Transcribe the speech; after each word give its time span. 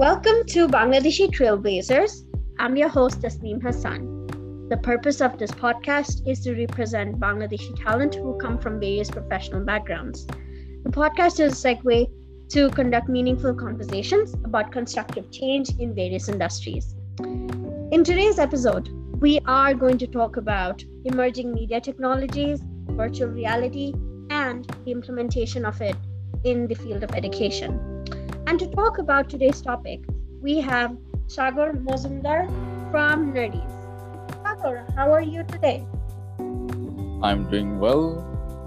Welcome 0.00 0.46
to 0.46 0.66
Bangladeshi 0.66 1.28
Trailblazers. 1.30 2.24
I'm 2.58 2.74
your 2.74 2.88
host, 2.88 3.20
Tasneem 3.20 3.62
Hassan. 3.62 4.68
The 4.70 4.78
purpose 4.78 5.20
of 5.20 5.38
this 5.38 5.50
podcast 5.50 6.26
is 6.26 6.40
to 6.44 6.54
represent 6.54 7.20
Bangladeshi 7.20 7.76
talent 7.84 8.14
who 8.14 8.38
come 8.38 8.56
from 8.56 8.80
various 8.80 9.10
professional 9.10 9.62
backgrounds. 9.62 10.26
The 10.84 10.90
podcast 10.90 11.38
is 11.38 11.52
a 11.52 11.68
segue 11.68 12.08
to 12.48 12.70
conduct 12.70 13.10
meaningful 13.10 13.52
conversations 13.52 14.32
about 14.42 14.72
constructive 14.72 15.30
change 15.30 15.68
in 15.78 15.94
various 15.94 16.30
industries. 16.30 16.94
In 17.18 18.02
today's 18.02 18.38
episode, 18.38 18.88
we 19.20 19.38
are 19.44 19.74
going 19.74 19.98
to 19.98 20.06
talk 20.06 20.38
about 20.38 20.82
emerging 21.04 21.52
media 21.52 21.78
technologies, 21.78 22.62
virtual 22.92 23.28
reality, 23.28 23.92
and 24.30 24.64
the 24.86 24.92
implementation 24.92 25.66
of 25.66 25.78
it 25.82 25.96
in 26.44 26.66
the 26.68 26.74
field 26.74 27.02
of 27.02 27.10
education. 27.14 27.89
And 28.50 28.58
to 28.58 28.66
talk 28.66 28.98
about 28.98 29.30
today's 29.30 29.62
topic, 29.62 30.00
we 30.42 30.58
have 30.58 30.96
Sagar 31.28 31.72
Mozumdar 31.72 32.48
from 32.90 33.32
Nerdies. 33.32 33.70
Sagar, 34.42 34.84
how 34.96 35.12
are 35.12 35.22
you 35.22 35.44
today? 35.44 35.86
I'm 37.22 37.48
doing 37.48 37.78
well. 37.78 38.26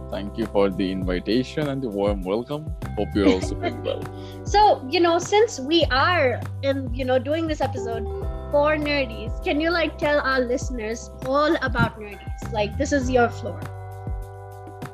Thank 0.09 0.37
you 0.37 0.45
for 0.45 0.69
the 0.69 0.89
invitation 0.89 1.67
and 1.67 1.81
the 1.81 1.89
warm 1.89 2.23
welcome. 2.23 2.73
Hope 2.95 3.09
you're 3.13 3.27
also 3.27 3.55
doing 3.55 3.83
well. 3.83 4.01
So, 4.45 4.87
you 4.89 5.01
know, 5.01 5.19
since 5.19 5.59
we 5.59 5.83
are 5.91 6.39
in, 6.61 6.87
you 6.95 7.03
know, 7.03 7.19
doing 7.19 7.47
this 7.47 7.59
episode 7.59 8.05
for 8.51 8.77
Nerdies, 8.77 9.43
can 9.43 9.59
you 9.59 9.69
like 9.69 9.97
tell 9.97 10.21
our 10.21 10.39
listeners 10.39 11.11
all 11.25 11.57
about 11.61 11.99
Nerdies? 11.99 12.53
Like 12.53 12.77
this 12.77 12.93
is 12.93 13.11
your 13.11 13.27
floor. 13.27 13.59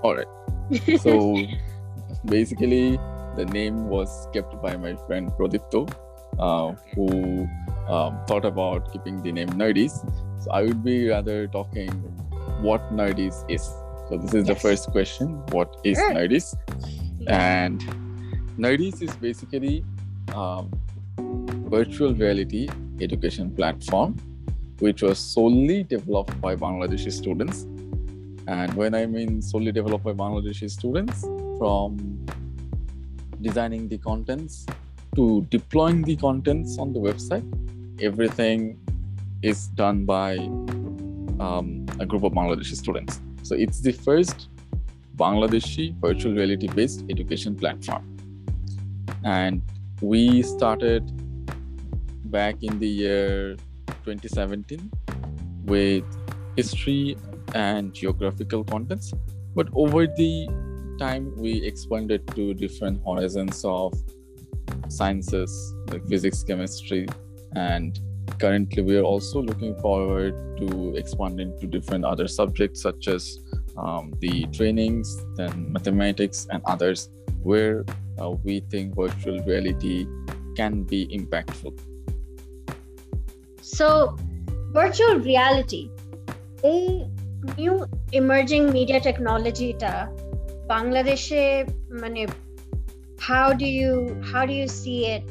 All 0.01 0.15
right. 0.15 0.99
So 0.99 1.37
basically 2.25 2.97
the 3.39 3.45
name 3.45 3.87
was 3.87 4.27
kept 4.33 4.61
by 4.61 4.75
my 4.75 4.95
friend 5.07 5.31
Prodipto, 5.37 5.81
uh, 6.37 6.73
who 6.93 7.47
um, 7.87 8.19
thought 8.27 8.45
about 8.45 8.91
keeping 8.91 9.21
the 9.21 9.31
name 9.31 9.49
Nerdies. 9.61 9.93
So 10.41 10.51
I 10.51 10.63
would 10.63 10.83
be 10.83 11.07
rather 11.07 11.47
talking 11.47 11.89
what 12.67 12.91
Nerdies 12.91 13.37
is. 13.49 13.63
So 14.09 14.17
this 14.17 14.33
is 14.33 14.47
yes. 14.47 14.47
the 14.47 14.55
first 14.55 14.91
question: 14.91 15.41
What 15.57 15.77
is 15.85 15.97
sure. 15.97 16.13
Nerdies? 16.13 16.53
And 17.27 17.81
Nerdies 18.57 19.01
is 19.01 19.15
basically 19.15 19.85
um, 20.35 20.69
virtual 21.77 22.13
reality 22.13 22.67
education 22.99 23.51
platform, 23.55 24.17
which 24.79 25.01
was 25.01 25.17
solely 25.17 25.83
developed 25.83 26.39
by 26.41 26.55
Bangladeshi 26.57 27.11
students. 27.11 27.63
And 28.47 28.73
when 28.73 28.95
I 28.95 29.05
mean 29.05 29.41
solely 29.41 29.71
developed 29.71 30.03
by 30.03 30.13
Bangladeshi 30.13 30.69
students, 30.69 31.21
from 31.59 32.25
designing 33.41 33.87
the 33.87 33.97
contents 33.97 34.65
to 35.15 35.45
deploying 35.49 36.01
the 36.03 36.15
contents 36.15 36.77
on 36.77 36.93
the 36.93 36.99
website. 36.99 37.45
Everything 38.01 38.79
is 39.41 39.67
done 39.69 40.05
by 40.05 40.37
um, 41.39 41.85
a 41.99 42.05
group 42.05 42.23
of 42.23 42.33
bangladeshi 42.33 42.75
students. 42.75 43.19
So 43.43 43.55
it's 43.55 43.81
the 43.81 43.91
first 43.91 44.49
bangladeshi 45.15 45.95
virtual 45.99 46.33
reality 46.33 46.67
based 46.67 47.03
education 47.09 47.55
platform. 47.55 48.03
And 49.23 49.61
we 50.01 50.41
started 50.43 51.03
back 52.31 52.61
in 52.61 52.79
the 52.79 52.87
year 52.87 53.55
2017 54.05 54.91
with 55.65 56.03
history 56.55 57.17
and 57.53 57.93
geographical 57.93 58.63
contents. 58.63 59.13
But 59.55 59.67
over 59.73 60.07
the 60.07 60.47
time 60.99 61.33
we 61.37 61.53
expanded 61.65 62.27
to 62.35 62.53
different 62.53 63.01
horizons 63.05 63.63
of 63.63 63.93
sciences 64.89 65.73
like 65.87 66.05
physics 66.07 66.43
chemistry 66.43 67.07
and 67.55 67.99
currently 68.39 68.83
we 68.83 68.97
are 68.97 69.03
also 69.03 69.41
looking 69.41 69.75
forward 69.79 70.33
to 70.57 70.93
expanding 70.95 71.57
to 71.59 71.67
different 71.67 72.05
other 72.05 72.27
subjects 72.27 72.81
such 72.81 73.07
as 73.07 73.39
um, 73.77 74.13
the 74.19 74.45
trainings 74.47 75.17
then 75.35 75.71
mathematics 75.71 76.47
and 76.51 76.61
others 76.65 77.09
where 77.41 77.85
uh, 78.21 78.29
we 78.43 78.59
think 78.69 78.95
virtual 78.95 79.39
reality 79.43 80.05
can 80.55 80.83
be 80.83 81.07
impactful. 81.07 81.79
So 83.61 84.17
virtual 84.71 85.19
reality 85.19 85.89
a 86.63 87.07
new 87.57 87.87
emerging 88.11 88.71
media 88.71 88.99
technology 88.99 89.73
Bangladesh, 90.69 91.27
মানে 92.01 92.23
how 93.29 93.47
do 93.61 93.67
you 93.79 93.93
how 94.31 94.45
do 94.49 94.53
you 94.53 94.67
see 94.67 94.99
it 95.05 95.23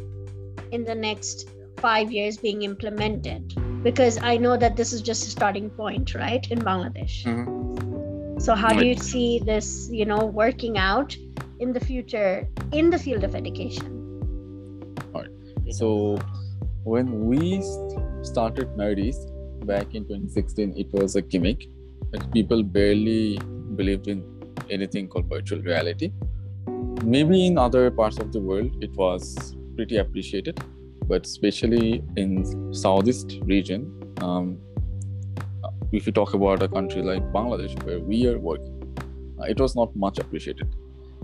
in 0.76 0.84
the 0.84 0.94
next 0.94 1.48
5 1.76 2.12
years 2.12 2.36
being 2.36 2.62
implemented? 2.62 3.54
Because 3.82 4.18
i 4.30 4.36
know 4.44 4.56
that 4.62 4.76
this 4.80 4.92
is 4.92 5.00
just 5.10 5.26
a 5.28 5.30
starting 5.30 5.68
point 5.70 6.14
right 6.14 6.44
in 6.54 6.58
bangladesh. 6.70 7.16
Mm-hmm. 7.24 8.38
so 8.44 8.54
how 8.62 8.72
do 8.80 8.84
you 8.86 8.96
see 9.10 9.40
this 9.50 9.68
you 9.98 10.06
know 10.10 10.20
working 10.40 10.78
out 10.78 11.16
in 11.64 11.72
the 11.76 11.80
future 11.80 12.48
in 12.80 12.90
the 12.90 13.00
field 13.04 13.24
of 13.28 13.34
education? 13.34 13.88
All 15.14 15.22
right 15.22 15.74
so 15.80 16.18
when 16.84 17.26
we 17.30 17.42
started 18.32 18.68
Nerdies 18.82 19.18
back 19.72 19.94
in 19.94 20.04
2016 20.04 20.74
it 20.84 20.92
was 20.92 21.16
a 21.16 21.22
gimmick. 21.22 21.68
That 22.12 22.22
people 22.32 22.62
barely 22.62 23.38
believed 23.78 24.06
in 24.08 24.20
anything 24.70 25.08
called 25.08 25.28
virtual 25.28 25.60
reality. 25.60 26.12
Maybe 27.04 27.46
in 27.46 27.58
other 27.58 27.90
parts 27.90 28.18
of 28.18 28.32
the 28.32 28.40
world, 28.40 28.82
it 28.82 28.92
was 28.92 29.56
pretty 29.76 29.98
appreciated, 29.98 30.60
but 31.06 31.24
especially 31.26 32.02
in 32.16 32.74
southeast 32.74 33.38
region, 33.42 33.92
um, 34.20 34.58
if 35.92 36.06
you 36.06 36.12
talk 36.12 36.34
about 36.34 36.62
a 36.62 36.68
country 36.68 37.02
like 37.02 37.22
Bangladesh, 37.32 37.82
where 37.84 38.00
we 38.00 38.26
are 38.26 38.38
working, 38.38 38.74
uh, 39.40 39.44
it 39.44 39.58
was 39.60 39.74
not 39.74 39.94
much 39.96 40.18
appreciated. 40.18 40.74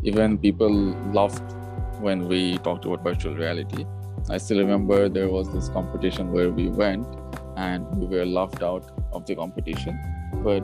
Even 0.02 0.38
people 0.38 0.70
laughed 1.12 1.52
when 2.00 2.28
we 2.28 2.58
talked 2.58 2.84
about 2.84 3.02
virtual 3.02 3.34
reality. 3.34 3.84
I 4.30 4.38
still 4.38 4.58
remember 4.58 5.08
there 5.08 5.28
was 5.28 5.52
this 5.52 5.68
competition 5.68 6.32
where 6.32 6.50
we 6.50 6.68
went 6.68 7.06
and 7.56 7.86
we 7.96 8.06
were 8.06 8.24
laughed 8.24 8.62
out 8.62 8.90
of 9.12 9.26
the 9.26 9.34
competition, 9.34 9.98
but 10.42 10.62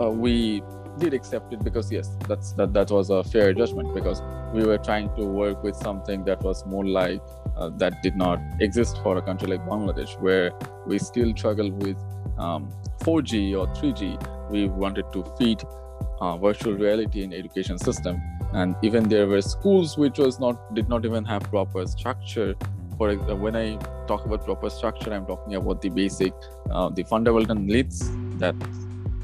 uh, 0.00 0.10
we 0.10 0.62
did 0.98 1.14
accept 1.14 1.52
it 1.52 1.62
because 1.64 1.90
yes 1.90 2.10
that's 2.28 2.52
that 2.52 2.72
that 2.72 2.90
was 2.90 3.10
a 3.10 3.22
fair 3.24 3.52
judgment 3.52 3.94
because 3.94 4.22
we 4.54 4.64
were 4.64 4.78
trying 4.78 5.08
to 5.16 5.24
work 5.24 5.62
with 5.62 5.76
something 5.76 6.24
that 6.24 6.42
was 6.42 6.64
more 6.66 6.84
like 6.84 7.20
uh, 7.56 7.70
that 7.76 8.02
did 8.02 8.16
not 8.16 8.40
exist 8.60 8.98
for 9.02 9.16
a 9.18 9.22
country 9.22 9.48
like 9.48 9.64
bangladesh 9.66 10.20
where 10.20 10.52
we 10.86 10.98
still 10.98 11.34
struggle 11.36 11.70
with 11.70 11.96
um, 12.38 12.70
4g 13.00 13.58
or 13.58 13.66
3g 13.74 14.50
we 14.50 14.68
wanted 14.68 15.10
to 15.12 15.24
feed 15.38 15.62
uh, 16.22 16.36
virtual 16.36 16.74
reality 16.74 17.22
in 17.24 17.32
education 17.32 17.78
system. 17.78 18.22
And 18.52 18.76
even 18.82 19.08
there 19.08 19.26
were 19.26 19.42
schools 19.42 19.98
which 19.98 20.18
was 20.18 20.38
not 20.38 20.74
did 20.74 20.88
not 20.88 21.04
even 21.04 21.24
have 21.24 21.42
proper 21.42 21.86
structure. 21.86 22.54
For 22.98 23.08
uh, 23.10 23.34
when 23.34 23.56
i 23.56 23.76
talk 24.06 24.26
about 24.26 24.44
proper 24.44 24.68
structure 24.68 25.12
i'm 25.14 25.24
talking 25.26 25.54
about 25.54 25.80
the 25.84 25.88
basic 25.88 26.34
uh, 26.70 26.88
the 26.90 27.04
fundamental 27.04 27.54
needs 27.54 28.02
that 28.42 28.54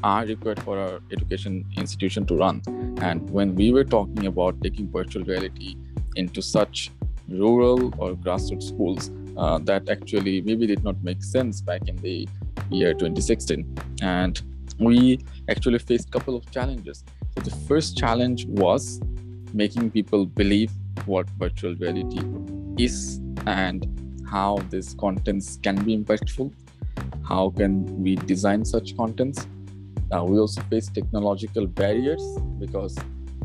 are 0.03 0.25
required 0.25 0.63
for 0.63 0.79
our 0.79 1.01
education 1.13 1.65
institution 1.77 2.27
to 2.27 2.37
run. 2.37 2.63
And 3.01 3.29
when 3.31 3.55
we 3.55 3.73
were 3.73 3.85
talking 3.85 4.27
about 4.27 4.61
taking 4.63 4.91
virtual 4.91 5.25
reality 5.25 5.77
into 6.17 6.43
such 6.43 6.91
rural 7.29 7.93
or 7.99 8.15
grassroots 8.15 8.65
schools, 8.65 9.11
uh, 9.37 9.59
that 9.59 9.89
actually 9.89 10.41
maybe 10.43 10.67
did 10.67 10.83
not 10.83 11.03
make 11.03 11.23
sense 11.23 11.61
back 11.61 11.89
in 11.89 11.97
the 11.97 12.29
year 12.71 12.93
2016. 12.93 13.77
And 14.03 14.41
we 14.79 15.21
actually 15.49 15.79
faced 15.79 16.09
a 16.09 16.11
couple 16.11 16.37
of 16.37 16.51
challenges. 16.51 17.05
So 17.37 17.43
the 17.43 17.57
first 17.69 17.97
challenge 17.97 18.47
was 18.47 19.01
making 19.53 19.91
people 19.91 20.27
believe 20.27 20.71
what 21.07 21.29
virtual 21.31 21.75
reality 21.77 22.21
is 22.83 23.21
and 23.47 23.87
how 24.31 24.59
these 24.71 24.95
contents 24.95 25.59
can 25.63 25.83
be 25.85 25.97
impactful 25.97 26.53
how 27.29 27.51
can 27.51 28.03
we 28.03 28.17
design 28.17 28.65
such 28.65 28.97
contents 28.97 29.47
we 30.11 30.39
also 30.39 30.63
face 30.63 30.89
technological 30.89 31.67
barriers 31.67 32.23
because 32.59 32.97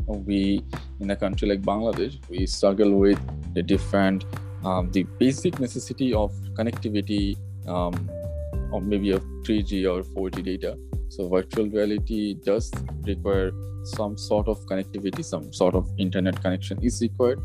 we, 0.06 0.62
in 1.00 1.10
a 1.10 1.16
country 1.16 1.48
like 1.48 1.62
Bangladesh, 1.62 2.18
we 2.28 2.46
struggle 2.46 2.92
with 2.92 3.20
the 3.54 3.62
different, 3.62 4.24
um, 4.64 4.90
the 4.92 5.04
basic 5.18 5.60
necessity 5.60 6.12
of 6.12 6.32
connectivity, 6.54 7.36
um, 7.66 8.10
or 8.72 8.80
maybe 8.80 9.10
of 9.10 9.22
3G 9.42 9.84
or 9.90 10.02
4G 10.02 10.44
data. 10.44 10.76
So 11.08 11.28
virtual 11.28 11.68
reality 11.68 12.34
does 12.34 12.72
require 13.06 13.52
some 13.84 14.16
sort 14.16 14.48
of 14.48 14.58
connectivity, 14.66 15.24
some 15.24 15.52
sort 15.52 15.74
of 15.74 15.88
internet 15.98 16.40
connection 16.40 16.82
is 16.82 17.00
required. 17.00 17.40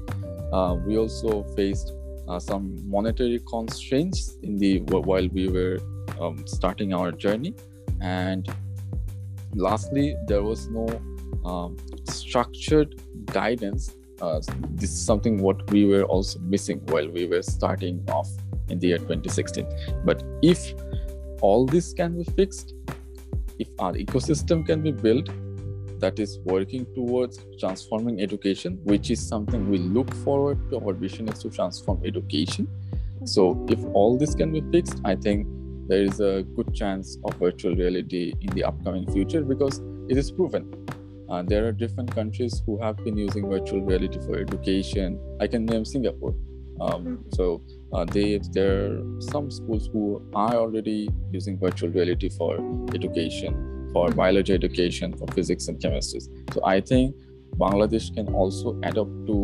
Uh, 0.51 0.77
we 0.85 0.97
also 0.97 1.43
faced 1.55 1.93
uh, 2.27 2.39
some 2.39 2.75
monetary 2.89 3.39
constraints 3.47 4.37
in 4.43 4.57
the 4.57 4.79
while 4.79 5.27
we 5.29 5.49
were 5.49 5.79
um, 6.19 6.45
starting 6.47 6.93
our 6.93 7.11
journey, 7.11 7.53
and 8.01 8.49
lastly 9.55 10.15
there 10.27 10.43
was 10.43 10.67
no 10.69 10.87
um, 11.45 11.77
structured 12.09 13.01
guidance. 13.25 13.95
Uh, 14.21 14.41
this 14.71 14.91
is 14.91 15.05
something 15.05 15.37
what 15.37 15.69
we 15.71 15.85
were 15.85 16.03
also 16.03 16.39
missing 16.39 16.79
while 16.87 17.09
we 17.09 17.25
were 17.25 17.41
starting 17.41 18.03
off 18.09 18.29
in 18.69 18.77
the 18.79 18.87
year 18.87 18.97
2016 18.97 19.65
but 20.05 20.23
if 20.41 20.73
all 21.41 21.65
this 21.65 21.93
can 21.93 22.17
be 22.17 22.23
fixed 22.33 22.73
if 23.59 23.67
our 23.79 23.93
ecosystem 23.93 24.65
can 24.65 24.81
be 24.81 24.91
built 24.91 25.29
that 25.99 26.19
is 26.19 26.39
working 26.45 26.85
towards 26.95 27.45
transforming 27.59 28.21
education 28.21 28.79
which 28.83 29.11
is 29.11 29.25
something 29.25 29.69
we 29.69 29.77
look 29.77 30.13
forward 30.15 30.57
to 30.69 30.79
our 30.79 30.93
vision 30.93 31.27
is 31.27 31.39
to 31.39 31.49
transform 31.49 32.01
education. 32.05 32.67
So 33.25 33.65
if 33.69 33.83
all 33.93 34.17
this 34.17 34.33
can 34.33 34.51
be 34.51 34.61
fixed 34.71 35.01
i 35.03 35.15
think 35.15 35.47
there 35.89 36.03
is 36.03 36.19
a 36.19 36.43
good 36.55 36.73
chance 36.73 37.17
of 37.25 37.33
virtual 37.35 37.75
reality 37.75 38.33
in 38.41 38.49
the 38.55 38.63
upcoming 38.63 39.11
future 39.11 39.41
because 39.41 39.81
it 40.07 40.17
is 40.17 40.31
proven 40.31 40.73
uh, 41.29 41.41
there 41.43 41.67
are 41.67 41.71
different 41.71 42.13
countries 42.13 42.61
who 42.65 42.77
have 42.81 42.97
been 42.97 43.17
using 43.17 43.49
virtual 43.49 43.81
reality 43.81 44.19
for 44.25 44.37
education 44.37 45.19
i 45.41 45.47
can 45.47 45.65
name 45.65 45.83
singapore 45.83 46.35
um, 46.81 47.05
mm-hmm. 47.05 47.15
so 47.33 47.61
uh, 47.93 48.05
they 48.05 48.39
there 48.51 48.73
are 48.85 49.21
some 49.31 49.49
schools 49.51 49.89
who 49.91 50.21
are 50.33 50.55
already 50.55 51.09
using 51.31 51.57
virtual 51.59 51.89
reality 51.89 52.29
for 52.29 52.53
education 52.93 53.53
for 53.93 54.07
mm-hmm. 54.07 54.17
biology 54.17 54.53
education 54.53 55.17
for 55.17 55.27
physics 55.33 55.67
and 55.67 55.81
chemistry 55.81 56.21
so 56.53 56.61
i 56.65 56.79
think 56.79 57.15
bangladesh 57.57 58.13
can 58.13 58.27
also 58.33 58.79
adopt 58.83 59.25
to 59.25 59.39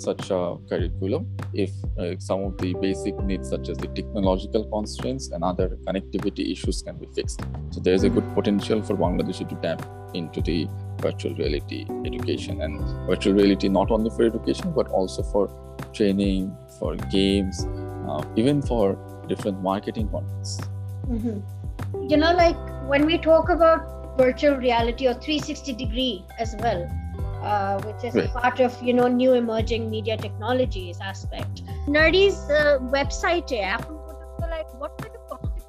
such 0.00 0.30
a 0.30 0.56
curriculum 0.68 1.26
if 1.52 1.70
uh, 1.98 2.14
some 2.18 2.40
of 2.44 2.58
the 2.58 2.74
basic 2.74 3.18
needs 3.22 3.48
such 3.50 3.68
as 3.68 3.78
the 3.78 3.88
technological 3.88 4.64
constraints 4.70 5.30
and 5.30 5.44
other 5.44 5.68
connectivity 5.86 6.50
issues 6.52 6.82
can 6.82 6.96
be 6.96 7.06
fixed. 7.14 7.40
So 7.70 7.80
there 7.80 7.94
is 7.94 8.04
a 8.04 8.10
good 8.10 8.34
potential 8.34 8.82
for 8.82 8.94
bangladesh 8.94 9.46
to 9.48 9.54
tap 9.56 9.86
into 10.14 10.40
the 10.40 10.68
virtual 10.98 11.34
reality 11.34 11.86
education. 12.04 12.62
And 12.62 12.80
virtual 13.06 13.34
reality 13.34 13.68
not 13.68 13.90
only 13.90 14.10
for 14.10 14.24
education 14.24 14.72
but 14.72 14.88
also 14.88 15.22
for 15.22 15.48
training 15.92 16.56
for 16.78 16.96
games 16.96 17.66
uh, 18.08 18.24
even 18.36 18.62
for 18.62 18.96
different 19.28 19.62
marketing 19.62 20.08
contexts 20.08 20.60
mm-hmm. 21.08 22.08
you 22.08 22.16
know 22.16 22.32
like 22.32 22.56
when 22.88 23.06
we 23.06 23.18
talk 23.18 23.48
about 23.48 24.16
virtual 24.18 24.56
reality 24.56 25.06
or 25.06 25.14
360 25.14 25.72
degree 25.72 26.24
as 26.38 26.56
well 26.60 26.88
uh, 27.42 27.80
which 27.82 28.04
is 28.04 28.14
right. 28.14 28.32
part 28.32 28.60
of 28.60 28.82
you 28.82 28.92
know 28.92 29.08
new 29.08 29.32
emerging 29.34 29.90
media 29.90 30.16
technologies 30.16 30.98
aspect 31.00 31.62
nerdies 31.86 32.36
uh, 32.50 32.78
website 32.96 33.52
app 33.60 33.88
like 34.50 34.72
what 34.80 34.96
kind 34.98 35.14
of 35.14 35.28
content 35.28 35.66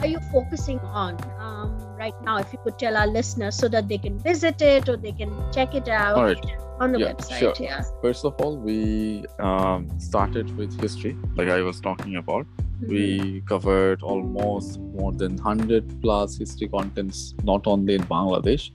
are 0.00 0.06
you 0.06 0.20
focusing 0.32 0.78
on 0.80 1.18
um, 1.38 1.76
right 1.98 2.14
now 2.22 2.38
if 2.38 2.52
you 2.52 2.58
could 2.64 2.78
tell 2.78 2.96
our 2.96 3.06
listeners 3.06 3.54
so 3.54 3.68
that 3.68 3.88
they 3.88 3.98
can 3.98 4.18
visit 4.18 4.62
it 4.62 4.88
or 4.88 4.96
they 4.96 5.12
can 5.12 5.30
check 5.52 5.74
it 5.74 5.88
out 5.88 6.16
all 6.16 6.24
right. 6.24 6.46
on 6.80 6.92
the 6.92 7.00
yeah, 7.00 7.12
website 7.12 7.38
sure. 7.38 7.54
yeah 7.60 7.82
first 8.00 8.24
of 8.24 8.34
all 8.40 8.56
we 8.56 9.24
um, 9.38 9.88
started 9.98 10.56
with 10.56 10.80
history 10.80 11.16
like 11.36 11.48
i 11.48 11.60
was 11.60 11.80
talking 11.80 12.16
about 12.16 12.46
mm-hmm. 12.46 12.88
we 12.88 13.42
covered 13.46 14.02
almost 14.02 14.80
more 14.80 15.12
than 15.12 15.36
100 15.36 16.00
plus 16.00 16.38
history 16.38 16.68
contents 16.68 17.34
not 17.42 17.66
only 17.66 17.94
in 17.94 18.02
bangladesh 18.04 18.70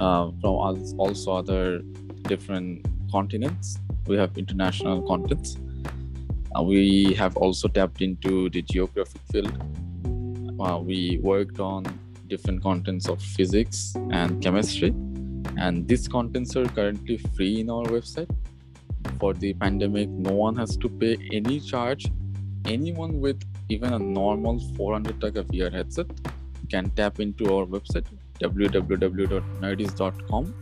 uh, 0.00 0.30
from 0.40 0.54
also 0.98 1.36
other 1.36 1.80
different 2.22 2.86
continents. 3.10 3.78
We 4.06 4.16
have 4.16 4.36
international 4.36 5.02
contents. 5.02 5.56
Uh, 6.56 6.62
we 6.62 7.14
have 7.14 7.36
also 7.36 7.68
tapped 7.68 8.02
into 8.02 8.48
the 8.50 8.62
geographic 8.62 9.20
field. 9.30 9.52
Uh, 10.60 10.78
we 10.78 11.18
worked 11.22 11.60
on 11.60 11.84
different 12.28 12.62
contents 12.62 13.08
of 13.08 13.20
physics 13.22 13.94
and 14.10 14.42
chemistry, 14.42 14.90
and 15.58 15.86
these 15.86 16.08
contents 16.08 16.56
are 16.56 16.66
currently 16.66 17.18
free 17.36 17.60
in 17.60 17.70
our 17.70 17.84
website. 17.84 18.30
For 19.20 19.34
the 19.34 19.54
pandemic, 19.54 20.08
no 20.08 20.32
one 20.32 20.56
has 20.56 20.76
to 20.78 20.88
pay 20.88 21.16
any 21.32 21.60
charge. 21.60 22.06
Anyone 22.64 23.20
with 23.20 23.42
even 23.68 23.92
a 23.92 23.98
normal 23.98 24.58
400 24.76 25.20
taka 25.20 25.44
VR 25.44 25.72
headset 25.72 26.06
can 26.68 26.90
tap 26.90 27.20
into 27.20 27.52
our 27.54 27.64
website 27.66 28.06
www.nerdies.com 28.40 30.54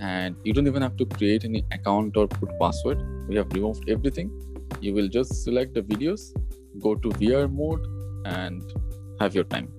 and 0.00 0.36
you 0.44 0.52
don't 0.52 0.66
even 0.66 0.82
have 0.82 0.96
to 0.96 1.06
create 1.06 1.44
any 1.44 1.64
account 1.70 2.16
or 2.16 2.26
put 2.26 2.58
password. 2.58 3.28
We 3.28 3.36
have 3.36 3.52
removed 3.52 3.88
everything. 3.88 4.32
You 4.80 4.94
will 4.94 5.06
just 5.08 5.44
select 5.44 5.74
the 5.74 5.82
videos 5.82 6.32
go 6.80 6.94
to 6.94 7.08
vr 7.10 7.52
mode 7.52 7.86
and 8.24 8.62
have 9.20 9.34
your 9.34 9.44
time. 9.44 9.70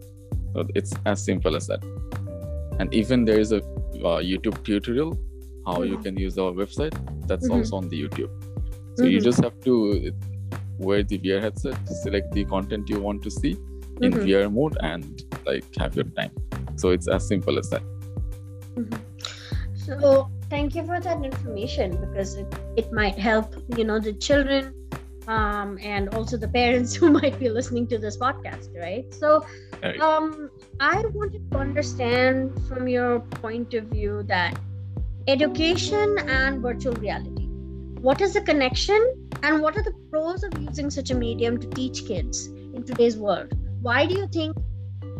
So 0.53 0.67
it's 0.75 0.93
as 1.05 1.23
simple 1.23 1.55
as 1.55 1.67
that. 1.67 1.83
And 2.79 2.93
even 2.93 3.25
there 3.25 3.39
is 3.39 3.51
a 3.51 3.57
uh, 3.57 4.21
youtube 4.21 4.63
tutorial 4.63 5.17
how 5.65 5.81
you 5.83 5.97
can 5.97 6.17
use 6.17 6.37
our 6.37 6.51
website. 6.51 6.93
That's 7.27 7.47
mm-hmm. 7.47 7.59
also 7.59 7.77
on 7.77 7.89
the 7.89 8.03
youtube. 8.03 8.31
So 8.95 9.03
mm-hmm. 9.03 9.11
you 9.11 9.21
just 9.21 9.43
have 9.43 9.59
to 9.61 10.13
wear 10.77 11.03
the 11.03 11.17
vr 11.19 11.41
headset 11.41 11.77
select 11.87 12.31
the 12.33 12.45
content 12.45 12.89
you 12.89 12.99
want 12.99 13.23
to 13.23 13.31
see 13.31 13.51
in 14.01 14.11
mm-hmm. 14.11 14.21
vr 14.21 14.51
mode 14.51 14.77
and 14.81 15.23
like 15.45 15.63
have 15.77 15.95
your 15.95 16.05
time 16.05 16.31
so 16.75 16.89
it's 16.89 17.07
as 17.07 17.27
simple 17.27 17.57
as 17.57 17.69
that. 17.69 17.83
Mm-hmm. 18.75 19.75
so 19.75 20.29
thank 20.49 20.73
you 20.73 20.83
for 20.83 20.99
that 20.99 21.23
information 21.23 21.95
because 22.03 22.35
it, 22.35 22.47
it 22.75 22.91
might 22.91 23.17
help 23.19 23.53
you 23.77 23.83
know 23.83 23.99
the 23.99 24.13
children 24.13 24.73
um, 25.27 25.77
and 25.81 26.09
also 26.15 26.37
the 26.37 26.47
parents 26.47 26.95
who 26.99 27.11
might 27.11 27.37
be 27.39 27.49
listening 27.49 27.85
to 27.87 27.99
this 27.99 28.17
podcast 28.17 28.69
right? 28.75 29.13
So 29.13 29.45
um, 30.01 30.49
i 30.79 31.03
wanted 31.13 31.51
to 31.51 31.57
understand 31.57 32.59
from 32.67 32.87
your 32.87 33.19
point 33.19 33.73
of 33.75 33.83
view 33.85 34.23
that 34.23 34.57
education 35.27 36.17
and 36.27 36.61
virtual 36.61 36.93
reality 36.93 37.43
what 38.03 38.19
is 38.19 38.33
the 38.33 38.41
connection 38.41 39.01
and 39.43 39.61
what 39.61 39.77
are 39.77 39.83
the 39.83 39.93
pros 40.09 40.43
of 40.43 40.57
using 40.59 40.89
such 40.89 41.09
a 41.09 41.15
medium 41.15 41.57
to 41.57 41.67
teach 41.69 42.05
kids 42.05 42.47
in 42.47 42.83
today's 42.83 43.17
world? 43.17 43.53
Why 43.81 44.05
do 44.05 44.15
you 44.15 44.27
think 44.27 44.57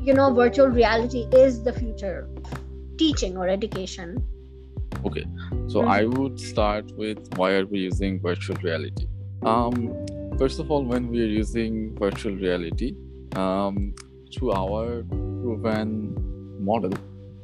you 0.03 0.13
know 0.13 0.33
virtual 0.33 0.67
reality 0.67 1.25
is 1.31 1.63
the 1.63 1.73
future 1.73 2.27
teaching 2.97 3.38
or 3.38 3.47
education. 3.47 4.21
Okay 5.05 5.25
so 5.67 5.79
mm-hmm. 5.79 5.89
i 5.89 6.05
would 6.05 6.39
start 6.39 6.91
with 6.97 7.19
why 7.38 7.51
are 7.51 7.65
we 7.65 7.79
using 7.79 8.19
virtual 8.19 8.57
reality? 8.57 9.07
Um 9.44 10.05
first 10.38 10.59
of 10.59 10.71
all 10.71 10.83
when 10.83 11.07
we 11.07 11.21
are 11.21 11.33
using 11.35 11.95
virtual 11.97 12.35
reality 12.35 12.95
um 13.35 13.94
through 14.33 14.51
our 14.53 15.03
proven 15.09 15.89
model 16.69 16.94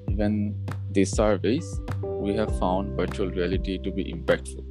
even 0.09 0.55
the 0.91 1.05
surveys 1.05 1.67
we 2.01 2.33
have 2.35 2.57
found 2.59 2.95
virtual 2.97 3.29
reality 3.29 3.77
to 3.77 3.91
be 3.91 4.05
impactful. 4.13 4.65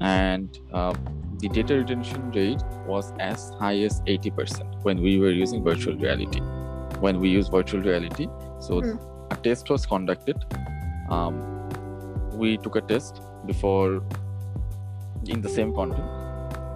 And 0.00 0.58
uh, 0.72 0.94
the 1.38 1.48
data 1.48 1.76
retention 1.76 2.30
rate 2.32 2.62
was 2.86 3.12
as 3.20 3.50
high 3.60 3.78
as 3.80 4.00
80% 4.02 4.82
when 4.82 5.00
we 5.00 5.18
were 5.18 5.30
using 5.30 5.62
virtual 5.62 5.96
reality 5.96 6.40
when 7.02 7.20
we 7.20 7.28
use 7.28 7.48
virtual 7.48 7.82
reality. 7.82 8.28
So 8.60 8.80
mm. 8.80 9.32
a 9.32 9.36
test 9.36 9.68
was 9.68 9.84
conducted. 9.84 10.44
Um, 11.10 11.34
we 12.32 12.56
took 12.56 12.76
a 12.76 12.80
test 12.80 13.20
before 13.44 14.02
in 15.26 15.40
the 15.40 15.48
same 15.48 15.74
content 15.74 16.06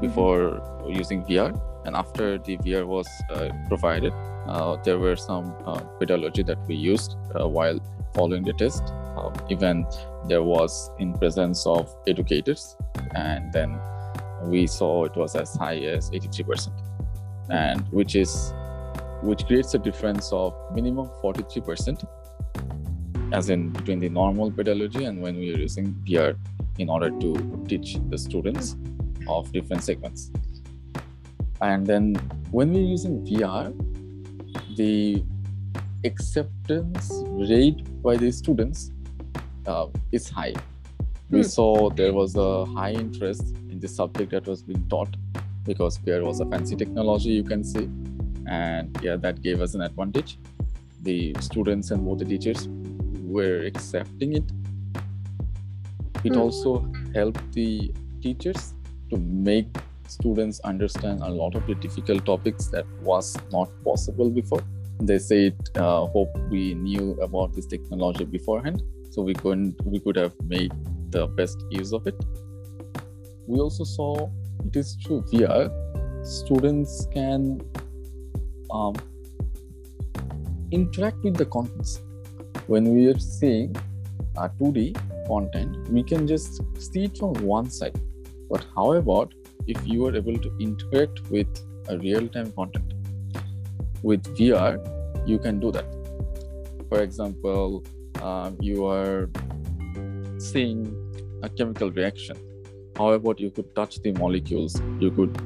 before 0.00 0.40
mm-hmm. 0.40 0.92
using 0.92 1.25
VR, 1.25 1.50
and 1.87 1.97
after 1.97 2.38
the 2.38 2.56
VR 2.59 2.85
was 2.87 3.09
uh, 3.30 3.49
provided, 3.68 4.12
uh, 4.47 4.76
there 4.85 4.99
were 4.99 5.16
some 5.16 5.54
uh, 5.64 5.80
pedagogy 6.00 6.42
that 6.42 6.59
we 6.66 6.75
used 6.75 7.16
uh, 7.40 7.49
while 7.49 7.78
following 8.14 8.45
the 8.45 8.52
test. 8.52 8.83
Um, 9.16 9.33
even 9.49 9.87
there 10.28 10.42
was 10.42 10.90
in 10.99 11.14
presence 11.14 11.66
of 11.66 11.95
educators, 12.06 12.76
and 13.14 13.52
then 13.52 13.78
we 14.45 14.66
saw 14.66 15.04
it 15.04 15.16
was 15.16 15.35
as 15.35 15.54
high 15.56 15.78
as 15.78 16.11
83%, 16.11 16.71
and 17.50 17.80
which 17.90 18.14
is 18.14 18.52
which 19.23 19.46
creates 19.46 19.75
a 19.75 19.78
difference 19.78 20.32
of 20.32 20.54
minimum 20.75 21.08
43% 21.23 22.04
as 23.32 23.50
in 23.50 23.70
between 23.70 23.99
the 23.99 24.08
normal 24.08 24.50
pedagogy 24.50 25.04
and 25.04 25.20
when 25.20 25.37
we 25.37 25.52
are 25.54 25.58
using 25.58 25.94
VR 26.06 26.38
in 26.78 26.88
order 26.88 27.11
to 27.11 27.64
teach 27.68 27.99
the 28.08 28.18
students 28.18 28.76
of 29.28 29.50
different 29.52 29.82
segments. 29.82 30.30
And 31.61 31.87
then 31.87 32.14
when 32.50 32.73
we're 32.73 32.85
using 32.85 33.25
VR, 33.25 33.75
the 34.76 35.25
acceptance 36.04 37.11
rate 37.50 38.02
by 38.02 38.16
the 38.16 38.30
students 38.30 38.92
uh, 39.66 39.87
is 40.12 40.28
high. 40.28 40.54
We 41.30 41.40
hmm. 41.40 41.46
saw 41.46 41.90
there 41.90 42.12
was 42.12 42.37
a 42.37 42.66
high 42.66 42.92
interest 42.92 43.56
in 43.70 43.80
the 43.80 43.88
subject 43.88 44.30
that 44.30 44.46
was 44.46 44.62
being 44.62 44.87
taught 44.88 45.16
because 45.64 45.99
VR 45.99 46.25
was 46.25 46.40
a 46.40 46.46
fancy 46.46 46.76
technology, 46.76 47.30
you 47.30 47.42
can 47.42 47.64
see 47.64 47.88
and 48.48 48.98
yeah 49.02 49.16
that 49.16 49.42
gave 49.42 49.60
us 49.60 49.74
an 49.74 49.82
advantage. 49.82 50.38
The 51.02 51.34
students 51.40 51.90
and 51.90 52.04
both 52.04 52.18
the 52.18 52.24
teachers 52.24 52.68
were 53.22 53.60
accepting 53.64 54.34
it. 54.34 54.44
It 56.24 56.32
mm. 56.32 56.38
also 56.38 56.90
helped 57.14 57.52
the 57.52 57.92
teachers 58.20 58.74
to 59.10 59.16
make 59.18 59.68
students 60.08 60.60
understand 60.60 61.22
a 61.22 61.28
lot 61.28 61.54
of 61.54 61.66
the 61.66 61.74
difficult 61.74 62.24
topics 62.26 62.66
that 62.68 62.86
was 63.02 63.36
not 63.52 63.68
possible 63.84 64.30
before. 64.30 64.62
They 65.00 65.18
said 65.18 65.54
uh, 65.76 66.06
hope 66.06 66.36
we 66.50 66.74
knew 66.74 67.12
about 67.20 67.54
this 67.54 67.66
technology 67.66 68.24
beforehand 68.24 68.82
so 69.10 69.22
we 69.22 69.34
couldn't 69.34 69.74
we 69.84 70.00
could 70.00 70.16
have 70.16 70.34
made 70.44 70.72
the 71.10 71.26
best 71.26 71.64
use 71.70 71.92
of 71.92 72.06
it. 72.06 72.14
We 73.46 73.60
also 73.60 73.84
saw 73.84 74.30
it 74.64 74.76
is 74.76 74.96
true 74.96 75.22
vr 75.32 75.70
students 76.26 77.06
can 77.12 77.60
um, 78.76 78.95
interact 80.71 81.23
with 81.25 81.37
the 81.37 81.47
contents. 81.47 82.00
When 82.66 82.95
we 82.95 83.06
are 83.06 83.18
seeing 83.18 83.75
a 84.37 84.49
2D 84.49 84.97
content, 85.26 85.88
we 85.88 86.02
can 86.02 86.26
just 86.26 86.61
see 86.78 87.04
it 87.04 87.18
from 87.18 87.35
one 87.56 87.71
side. 87.71 87.99
But 88.50 88.66
how 88.75 88.92
about 88.92 89.35
if 89.66 89.87
you 89.87 90.06
are 90.06 90.14
able 90.16 90.38
to 90.47 90.50
interact 90.61 91.30
with 91.30 91.49
a 91.88 91.99
real-time 91.99 92.52
content? 92.52 92.92
With 94.02 94.23
VR, 94.37 94.75
you 95.26 95.38
can 95.38 95.61
do 95.61 95.73
that. 95.73 95.87
For 96.88 97.02
example, 97.02 97.85
um, 98.23 98.56
you 98.61 98.87
are 98.87 99.30
seeing 100.38 100.80
a 101.42 101.49
chemical 101.49 101.90
reaction. 101.90 102.37
How 102.97 103.11
about 103.12 103.40
you 103.40 103.50
could 103.50 103.75
touch 103.75 104.00
the 104.02 104.12
molecules? 104.12 104.80
You 105.00 105.11
could 105.11 105.37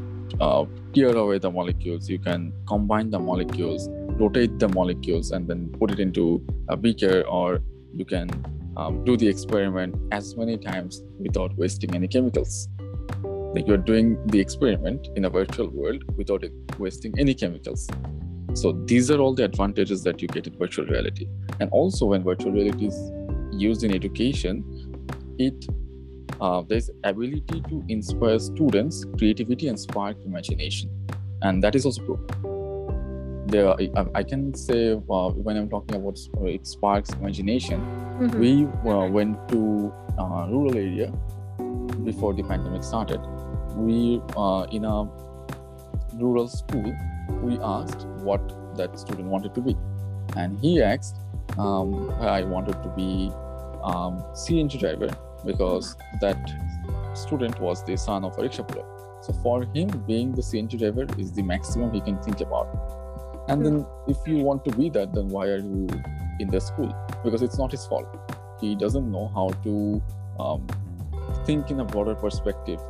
uh, 0.40 0.64
tear 0.94 1.16
away 1.16 1.38
the 1.38 1.50
molecules. 1.50 2.08
You 2.08 2.18
can 2.18 2.52
combine 2.66 3.10
the 3.10 3.18
molecules, 3.18 3.88
rotate 3.90 4.58
the 4.58 4.68
molecules, 4.68 5.30
and 5.30 5.48
then 5.48 5.68
put 5.78 5.90
it 5.90 6.00
into 6.00 6.44
a 6.68 6.76
beaker, 6.76 7.22
or 7.22 7.60
you 7.94 8.04
can 8.04 8.30
um, 8.76 9.04
do 9.04 9.16
the 9.16 9.28
experiment 9.28 9.96
as 10.12 10.36
many 10.36 10.56
times 10.56 11.02
without 11.18 11.56
wasting 11.56 11.94
any 11.94 12.08
chemicals. 12.08 12.68
Like 13.54 13.66
you're 13.66 13.78
doing 13.78 14.24
the 14.28 14.38
experiment 14.38 15.08
in 15.16 15.24
a 15.24 15.30
virtual 15.30 15.68
world 15.68 16.04
without 16.16 16.44
wasting 16.78 17.18
any 17.18 17.34
chemicals. 17.34 17.88
So 18.54 18.72
these 18.84 19.10
are 19.10 19.18
all 19.18 19.34
the 19.34 19.44
advantages 19.44 20.02
that 20.04 20.22
you 20.22 20.28
get 20.28 20.46
in 20.46 20.56
virtual 20.56 20.86
reality. 20.86 21.26
And 21.60 21.70
also, 21.70 22.06
when 22.06 22.22
virtual 22.22 22.52
reality 22.52 22.86
is 22.86 23.12
used 23.52 23.84
in 23.84 23.94
education, 23.94 24.64
it 25.38 25.66
uh, 26.40 26.62
there's 26.62 26.90
ability 27.04 27.62
to 27.68 27.84
inspire 27.88 28.38
students 28.38 29.04
creativity 29.18 29.68
and 29.68 29.78
spark 29.78 30.16
imagination. 30.24 30.90
And 31.42 31.62
that 31.62 31.74
is 31.74 31.86
also 31.86 32.02
proven 32.02 32.26
there 33.46 33.70
I, 33.70 34.06
I 34.14 34.22
can 34.22 34.54
say 34.54 34.92
uh, 34.92 35.30
when 35.30 35.56
i'm 35.56 35.68
talking 35.68 35.96
about 35.96 36.16
it 36.42 36.66
sparks 36.68 37.10
imagination 37.14 37.80
mm-hmm. 37.80 38.38
we 38.38 38.64
uh, 38.88 39.06
went 39.08 39.48
to 39.48 39.92
a 40.18 40.46
rural 40.48 40.76
area 40.76 41.12
before 42.04 42.34
the 42.34 42.42
pandemic 42.42 42.82
started. 42.82 43.20
We 43.76 44.20
uh, 44.36 44.66
in 44.70 44.84
a 44.84 45.08
rural 46.14 46.48
school 46.48 46.94
we 47.42 47.58
asked 47.62 48.06
what 48.28 48.76
that 48.76 48.98
student 48.98 49.28
wanted 49.28 49.54
to 49.54 49.60
be. 49.60 49.76
And 50.36 50.58
he 50.60 50.82
asked 50.82 51.16
um, 51.58 52.10
i 52.20 52.42
wanted 52.42 52.82
to 52.82 52.88
be 52.96 53.32
um, 53.82 54.22
cng 54.42 54.78
driver 54.78 55.08
because 55.44 55.96
that 56.20 56.38
student 57.14 57.60
was 57.60 57.84
the 57.84 57.96
son 57.96 58.24
of 58.24 58.38
a 58.38 58.42
rickshaw 58.42 58.64
puller. 58.64 58.86
So 59.22 59.32
for 59.42 59.64
him, 59.64 59.88
being 60.06 60.32
the 60.32 60.42
CNG 60.42 60.78
driver 60.78 61.06
is 61.18 61.32
the 61.32 61.42
maximum 61.42 61.92
he 61.92 62.00
can 62.00 62.18
think 62.22 62.40
about. 62.40 62.68
And 63.48 63.64
then 63.64 63.86
if 64.06 64.16
you 64.26 64.38
want 64.38 64.64
to 64.64 64.70
be 64.72 64.90
that, 64.90 65.12
then 65.12 65.28
why 65.28 65.46
are 65.48 65.58
you 65.58 65.88
in 66.38 66.48
the 66.48 66.60
school? 66.60 66.94
Because 67.24 67.42
it's 67.42 67.58
not 67.58 67.70
his 67.72 67.84
fault. 67.86 68.08
He 68.60 68.74
doesn't 68.74 69.10
know 69.10 69.30
how 69.34 69.50
to 69.64 70.02
um, 70.38 70.66
think 71.44 71.70
in 71.70 71.80
a 71.80 71.84
broader 71.84 72.14
perspective 72.14 72.80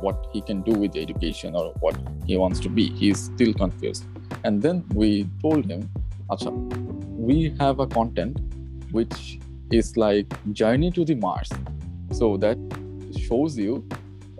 what 0.00 0.26
he 0.32 0.40
can 0.40 0.62
do 0.62 0.72
with 0.72 0.96
education 0.96 1.54
or 1.54 1.72
what 1.80 1.96
he 2.26 2.36
wants 2.36 2.58
to 2.60 2.68
be. 2.68 2.90
He's 2.90 3.24
still 3.24 3.54
confused. 3.54 4.04
And 4.44 4.60
then 4.60 4.84
we 4.94 5.28
told 5.40 5.70
him, 5.70 5.88
Acha, 6.28 6.50
we 7.16 7.54
have 7.60 7.78
a 7.78 7.86
content 7.86 8.38
which 8.90 9.38
is 9.72 9.96
like 9.96 10.26
journey 10.52 10.90
to 10.92 11.04
the 11.04 11.14
Mars. 11.14 11.50
So 12.12 12.36
that 12.36 12.58
shows 13.18 13.56
you 13.56 13.88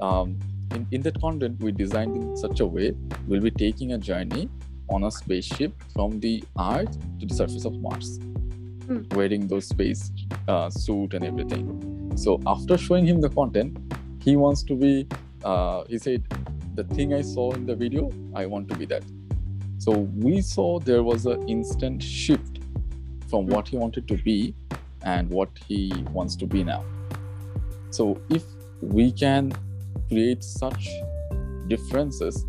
um, 0.00 0.38
in, 0.74 0.86
in 0.90 1.00
that 1.02 1.20
content 1.20 1.60
we 1.60 1.72
designed 1.72 2.16
in 2.16 2.36
such 2.36 2.60
a 2.60 2.66
way 2.66 2.92
we'll 3.26 3.40
be 3.40 3.50
taking 3.50 3.92
a 3.92 3.98
journey 3.98 4.48
on 4.90 5.04
a 5.04 5.10
spaceship 5.10 5.72
from 5.92 6.20
the 6.20 6.44
Earth 6.58 6.98
to 7.18 7.26
the 7.26 7.34
surface 7.34 7.64
of 7.64 7.74
Mars, 7.80 8.18
mm. 8.18 9.14
wearing 9.14 9.46
those 9.46 9.68
space 9.68 10.10
uh, 10.48 10.68
suit 10.68 11.14
and 11.14 11.24
everything. 11.24 12.12
So 12.16 12.40
after 12.46 12.76
showing 12.76 13.06
him 13.06 13.20
the 13.20 13.30
content, 13.30 13.78
he 14.22 14.36
wants 14.36 14.62
to 14.64 14.74
be. 14.74 15.06
Uh, 15.44 15.84
he 15.88 15.98
said, 15.98 16.26
"The 16.74 16.84
thing 16.84 17.14
I 17.14 17.22
saw 17.22 17.52
in 17.52 17.66
the 17.66 17.74
video, 17.74 18.10
I 18.34 18.46
want 18.46 18.68
to 18.68 18.76
be 18.76 18.84
that." 18.86 19.02
So 19.78 19.92
we 19.92 20.40
saw 20.42 20.78
there 20.78 21.02
was 21.02 21.26
an 21.26 21.48
instant 21.48 22.02
shift 22.02 22.60
from 23.28 23.46
what 23.46 23.68
he 23.68 23.76
wanted 23.76 24.06
to 24.08 24.16
be 24.16 24.54
and 25.04 25.28
what 25.30 25.50
he 25.68 25.92
wants 26.12 26.36
to 26.36 26.46
be 26.46 26.64
now. 26.64 26.84
So 27.90 28.20
if 28.30 28.44
we 28.80 29.12
can 29.12 29.52
create 30.08 30.42
such 30.42 30.88
differences, 31.68 32.44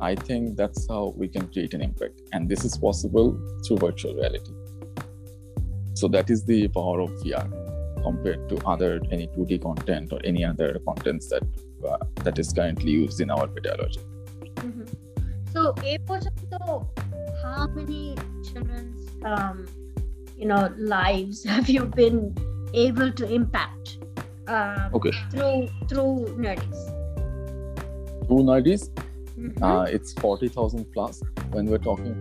I 0.00 0.14
think 0.14 0.56
that's 0.56 0.88
how 0.88 1.14
we 1.16 1.28
can 1.28 1.48
create 1.48 1.74
an 1.74 1.82
impact. 1.82 2.20
And 2.32 2.48
this 2.48 2.64
is 2.64 2.76
possible 2.76 3.38
through 3.66 3.78
virtual 3.78 4.14
reality. 4.14 4.52
So 5.94 6.06
that 6.08 6.30
is 6.30 6.44
the 6.44 6.68
power 6.68 7.00
of 7.00 7.10
VR 7.22 7.48
compared 8.02 8.48
to 8.48 8.56
other 8.66 9.00
any 9.10 9.26
2D 9.28 9.62
content 9.62 10.12
or 10.12 10.20
any 10.24 10.44
other 10.44 10.78
contents 10.86 11.28
that 11.28 11.42
uh, 11.86 11.98
that 12.24 12.38
is 12.38 12.52
currently 12.52 12.90
used 12.90 13.20
in 13.20 13.30
our 13.30 13.46
pedagogy. 13.46 14.00
Mm-hmm. 14.56 14.84
So, 15.52 15.74
how 17.42 17.66
many 17.68 18.16
children's 18.44 19.10
um, 19.24 19.66
you 20.38 20.46
know 20.46 20.72
lives 20.78 21.44
have 21.54 21.68
you 21.68 21.84
been 21.84 22.34
able 22.74 23.12
to 23.12 23.28
impact 23.32 23.98
uh, 24.46 24.88
okay. 24.94 25.10
through 25.30 25.68
through 25.88 26.36
nerdies? 26.38 26.80
Through 28.26 28.44
nerdies? 28.50 28.90
Mm-hmm. 29.38 29.62
uh, 29.62 29.84
it's 29.84 30.12
40000 30.14 30.84
plus. 30.92 31.22
When 31.52 31.66
we're 31.66 31.78
talking 31.78 32.16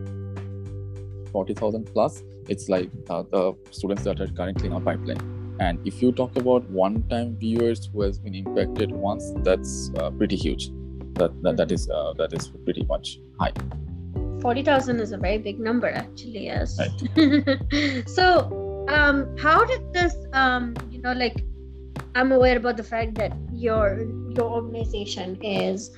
40000 1.32 1.92
plus 1.92 2.24
it's 2.48 2.70
like 2.70 2.90
uh, 3.10 3.24
the 3.32 3.54
students 3.72 4.04
that 4.04 4.22
are 4.22 4.28
currently 4.28 4.68
in 4.68 4.74
our 4.74 4.80
pipeline. 4.80 5.20
And 5.60 5.86
if 5.86 6.02
you 6.02 6.12
talk 6.12 6.36
about 6.38 6.70
one-time 6.70 7.36
viewers 7.38 7.90
who 7.92 8.04
has 8.04 8.20
been 8.20 8.36
impacted 8.36 8.92
once 8.92 9.34
that's 9.38 9.92
uh, 9.98 10.12
pretty 10.12 10.36
huge. 10.36 10.70
That 11.14 11.32
that, 11.42 11.58
that 11.58 11.72
is 11.72 11.90
uh, 11.90 12.14
that 12.18 12.34
is 12.34 12.48
pretty 12.66 12.84
much 12.84 13.20
high 13.40 13.54
40,000 14.42 15.00
is 15.00 15.12
a 15.12 15.18
very 15.18 15.38
big 15.38 15.60
number, 15.60 15.90
actually, 15.90 16.46
yes. 16.46 16.80
Right. 16.80 18.08
so, 18.08 18.86
um, 18.90 19.36
how 19.38 19.66
did 19.66 19.94
this, 19.94 20.16
um, 20.34 20.76
you 20.90 21.02
know, 21.02 21.14
like, 21.14 21.44
I'm 22.16 22.32
aware 22.32 22.58
about 22.58 22.78
the 22.78 22.84
fact 22.84 23.16
that 23.16 23.34
your 23.54 24.00
your 24.30 24.50
organization 24.50 25.40
is 25.44 25.92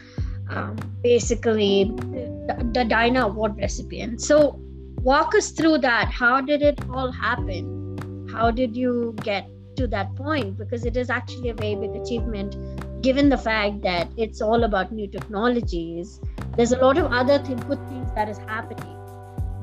um, 0.50 0.76
basically 1.02 1.86
the, 1.86 2.70
the 2.74 2.84
Diana 2.84 3.28
Award 3.28 3.58
recipient. 3.58 4.22
So, 4.22 4.60
walk 5.02 5.36
us 5.36 5.52
through 5.52 5.78
that. 5.80 6.10
How 6.10 6.42
did 6.42 6.62
it 6.62 6.80
all 6.90 7.12
happen? 7.12 8.28
How 8.32 8.52
did 8.52 8.76
you 8.76 9.16
get 9.24 9.48
to 9.78 9.88
that 9.88 10.16
point? 10.16 10.58
Because 10.58 10.86
it 10.86 10.98
is 10.98 11.10
actually 11.10 11.50
a 11.50 11.54
very 11.54 11.76
big 11.76 11.96
achievement, 11.96 12.56
given 13.02 13.30
the 13.30 13.38
fact 13.38 13.82
that 13.84 14.10
it's 14.18 14.42
all 14.42 14.64
about 14.66 14.92
new 14.92 15.08
technologies 15.08 16.20
there's 16.60 16.74
a 16.74 16.78
lot 16.78 16.98
of 16.98 17.10
other 17.14 17.40
th- 17.40 17.58
good 17.68 17.80
things 17.88 18.12
that 18.16 18.28
is 18.28 18.38
happening. 18.40 18.96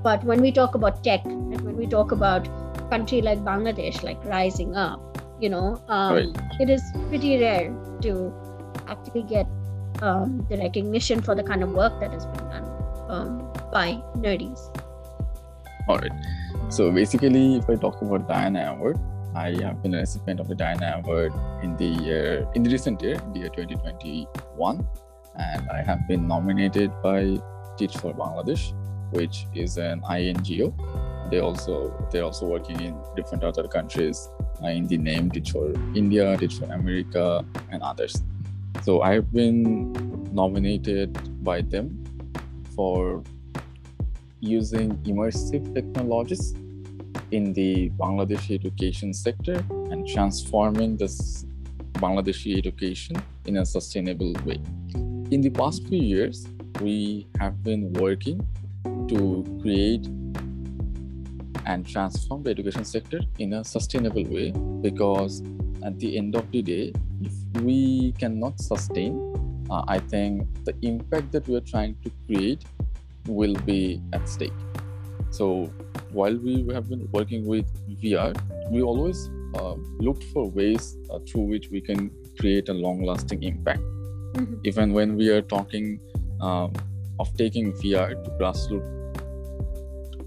But 0.02 0.24
when 0.24 0.40
we 0.40 0.50
talk 0.50 0.74
about 0.74 1.04
tech 1.04 1.26
and 1.26 1.60
when 1.60 1.76
we 1.76 1.86
talk 1.86 2.10
about 2.10 2.48
country 2.90 3.20
like 3.20 3.40
bangladesh 3.44 4.02
like 4.04 4.24
rising 4.24 4.76
up 4.76 5.18
you 5.40 5.48
know 5.48 5.82
um, 5.88 6.14
right. 6.14 6.60
it 6.60 6.70
is 6.70 6.82
pretty 7.08 7.40
rare 7.40 7.74
to 8.00 8.32
actually 8.86 9.24
get 9.24 9.46
um, 10.00 10.46
the 10.48 10.56
recognition 10.56 11.20
for 11.20 11.34
the 11.34 11.42
kind 11.42 11.62
of 11.64 11.72
work 11.72 11.98
that 12.00 12.12
has 12.12 12.24
been 12.26 12.48
done 12.48 12.64
um, 13.08 13.52
by 13.72 14.00
nerdies. 14.16 14.60
All 15.88 15.98
right. 15.98 16.12
So 16.70 16.90
basically 16.90 17.56
if 17.56 17.68
i 17.68 17.74
talk 17.76 18.00
about 18.02 18.26
Diana 18.26 18.74
award 18.74 18.98
i 19.34 19.50
have 19.62 19.82
been 19.82 19.94
a 19.94 19.98
recipient 19.98 20.40
of 20.40 20.48
the 20.48 20.54
Diana 20.54 21.00
award 21.02 21.32
in 21.62 21.76
the 21.76 21.90
year 22.06 22.48
in 22.54 22.62
the 22.62 22.70
recent 22.70 23.02
year 23.02 23.20
the 23.34 23.40
year 23.40 23.50
2021 23.50 24.88
and 25.38 25.68
I 25.70 25.82
have 25.82 26.06
been 26.08 26.26
nominated 26.26 26.90
by 27.02 27.38
Teach 27.76 27.96
for 27.96 28.14
Bangladesh, 28.14 28.72
which 29.12 29.46
is 29.54 29.76
an 29.76 30.02
INGO. 30.08 30.74
They 31.30 31.40
also 31.40 31.92
they're 32.10 32.24
also 32.24 32.46
working 32.46 32.80
in 32.80 32.96
different 33.16 33.44
other 33.44 33.66
countries 33.68 34.28
uh, 34.62 34.68
in 34.68 34.86
the 34.86 34.96
name 34.96 35.30
Teach 35.30 35.50
for 35.50 35.72
India, 35.94 36.36
Teach 36.36 36.58
for 36.58 36.66
America, 36.66 37.44
and 37.70 37.82
others. 37.82 38.22
So 38.82 39.02
I 39.02 39.14
have 39.14 39.32
been 39.32 39.92
nominated 40.32 41.18
by 41.42 41.62
them 41.62 42.04
for 42.74 43.22
using 44.40 44.96
immersive 44.98 45.74
technologies 45.74 46.54
in 47.30 47.52
the 47.52 47.90
Bangladeshi 47.98 48.54
education 48.54 49.12
sector 49.12 49.64
and 49.90 50.06
transforming 50.06 50.96
this 50.96 51.44
Bangladeshi 51.94 52.56
education 52.58 53.16
in 53.46 53.56
a 53.56 53.66
sustainable 53.66 54.32
way 54.44 54.60
in 55.30 55.40
the 55.40 55.50
past 55.50 55.86
few 55.88 56.00
years, 56.00 56.46
we 56.80 57.26
have 57.40 57.62
been 57.64 57.92
working 57.94 58.46
to 59.08 59.44
create 59.60 60.06
and 61.66 61.86
transform 61.86 62.42
the 62.44 62.50
education 62.50 62.84
sector 62.84 63.20
in 63.38 63.54
a 63.54 63.64
sustainable 63.64 64.24
way 64.24 64.52
because 64.82 65.42
at 65.84 65.98
the 65.98 66.16
end 66.16 66.36
of 66.36 66.48
the 66.52 66.62
day 66.62 66.92
if 67.20 67.32
we 67.62 68.12
cannot 68.18 68.60
sustain 68.60 69.32
uh, 69.68 69.82
I 69.88 69.98
think 69.98 70.46
the 70.64 70.74
impact 70.82 71.32
that 71.32 71.48
we 71.48 71.56
are 71.56 71.66
trying 71.72 71.96
to 72.04 72.10
create 72.26 72.64
will 73.26 73.54
be 73.54 74.00
at 74.12 74.28
stake. 74.28 74.52
So 75.30 75.72
while 76.12 76.36
we 76.36 76.64
have 76.72 76.88
been 76.88 77.08
working 77.10 77.44
with 77.46 77.66
VR, 78.00 78.32
we 78.70 78.82
always 78.82 79.28
uh, 79.56 79.74
looked 79.98 80.22
for 80.24 80.48
ways 80.48 80.96
uh, 81.10 81.18
through 81.26 81.42
which 81.42 81.68
we 81.68 81.80
can 81.80 82.12
create 82.38 82.68
a 82.68 82.74
long-lasting 82.74 83.42
impact. 83.42 83.82
Mm-hmm. 84.34 84.54
Even 84.64 84.92
when 84.92 85.16
we 85.16 85.28
are 85.28 85.42
talking 85.42 86.00
um, 86.40 86.72
of 87.18 87.34
taking 87.36 87.72
VR 87.72 88.22
to 88.24 88.30
grassroots 88.32 88.92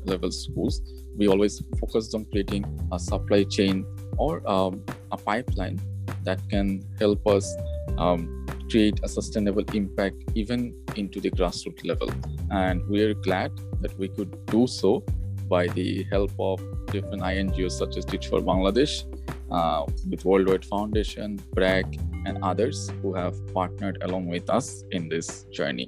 level 0.05 0.31
schools, 0.31 0.81
we 1.17 1.27
always 1.27 1.61
focused 1.79 2.15
on 2.15 2.25
creating 2.25 2.65
a 2.91 2.99
supply 2.99 3.43
chain 3.43 3.85
or 4.17 4.47
um, 4.49 4.83
a 5.11 5.17
pipeline 5.17 5.79
that 6.23 6.39
can 6.49 6.83
help 6.99 7.25
us 7.27 7.55
um, 7.97 8.45
create 8.69 8.99
a 9.03 9.07
sustainable 9.07 9.63
impact 9.73 10.15
even 10.35 10.73
into 10.95 11.19
the 11.19 11.31
grassroots 11.31 11.85
level. 11.85 12.09
And 12.51 12.87
we're 12.87 13.13
glad 13.13 13.51
that 13.81 13.97
we 13.97 14.07
could 14.09 14.45
do 14.47 14.67
so 14.67 15.03
by 15.47 15.67
the 15.67 16.03
help 16.11 16.31
of 16.39 16.61
different 16.87 17.23
INGOs 17.23 17.71
such 17.71 17.97
as 17.97 18.05
Teach 18.05 18.27
for 18.27 18.39
Bangladesh, 18.39 19.03
uh, 19.51 19.85
with 20.09 20.23
Worldwide 20.23 20.63
Foundation, 20.65 21.39
BRAC, 21.55 21.85
and 22.25 22.38
others 22.43 22.91
who 23.01 23.13
have 23.13 23.35
partnered 23.53 23.97
along 24.01 24.27
with 24.27 24.49
us 24.49 24.83
in 24.91 25.09
this 25.09 25.43
journey. 25.51 25.88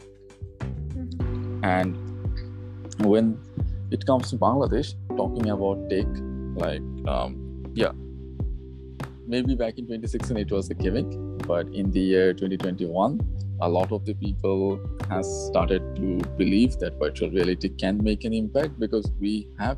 Mm-hmm. 0.59 1.65
And 1.65 1.97
when 3.05 3.39
it 3.91 4.05
comes 4.05 4.29
to 4.31 4.37
Bangladesh, 4.37 4.95
talking 5.17 5.49
about 5.49 5.89
tech, 5.89 6.07
like, 6.55 6.81
um, 7.07 7.65
yeah, 7.73 7.91
maybe 9.27 9.55
back 9.55 9.77
in 9.77 9.85
2016 9.85 10.37
it 10.37 10.51
was 10.51 10.69
a 10.69 10.73
gimmick, 10.73 11.09
but 11.47 11.67
in 11.67 11.91
the 11.91 11.99
year 11.99 12.33
2021, 12.33 13.19
a 13.61 13.69
lot 13.69 13.91
of 13.91 14.05
the 14.05 14.13
people 14.15 14.79
has 15.09 15.27
started 15.47 15.95
to 15.95 16.17
believe 16.37 16.77
that 16.79 16.97
virtual 16.99 17.29
reality 17.29 17.69
can 17.69 18.03
make 18.03 18.23
an 18.23 18.33
impact 18.33 18.79
because 18.79 19.11
we 19.19 19.47
have 19.59 19.77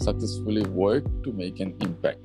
successfully 0.00 0.64
worked 0.64 1.22
to 1.22 1.32
make 1.32 1.60
an 1.60 1.74
impact. 1.80 2.18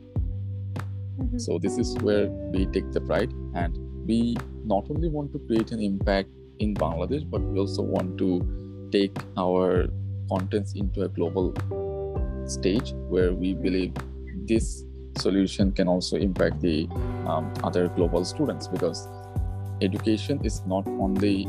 Mm-hmm. 1.19 1.37
So 1.37 1.57
this 1.59 1.77
is 1.77 1.95
where 1.95 2.27
we 2.27 2.65
take 2.67 2.91
the 2.91 3.01
pride, 3.01 3.33
and 3.55 3.77
we 4.07 4.37
not 4.65 4.85
only 4.89 5.09
want 5.09 5.33
to 5.33 5.39
create 5.39 5.71
an 5.71 5.81
impact 5.81 6.29
in 6.59 6.73
Bangladesh, 6.73 7.29
but 7.29 7.41
we 7.41 7.59
also 7.59 7.81
want 7.81 8.17
to 8.19 8.89
take 8.91 9.15
our 9.37 9.87
contents 10.29 10.73
into 10.73 11.03
a 11.03 11.09
global 11.09 11.53
stage 12.45 12.93
where 13.09 13.33
we 13.33 13.53
believe 13.53 13.93
this 14.45 14.83
solution 15.17 15.71
can 15.71 15.87
also 15.87 16.17
impact 16.17 16.61
the 16.61 16.87
um, 17.25 17.51
other 17.63 17.87
global 17.89 18.23
students 18.23 18.67
because 18.67 19.07
education 19.81 20.39
is 20.43 20.63
not 20.65 20.87
only 20.87 21.45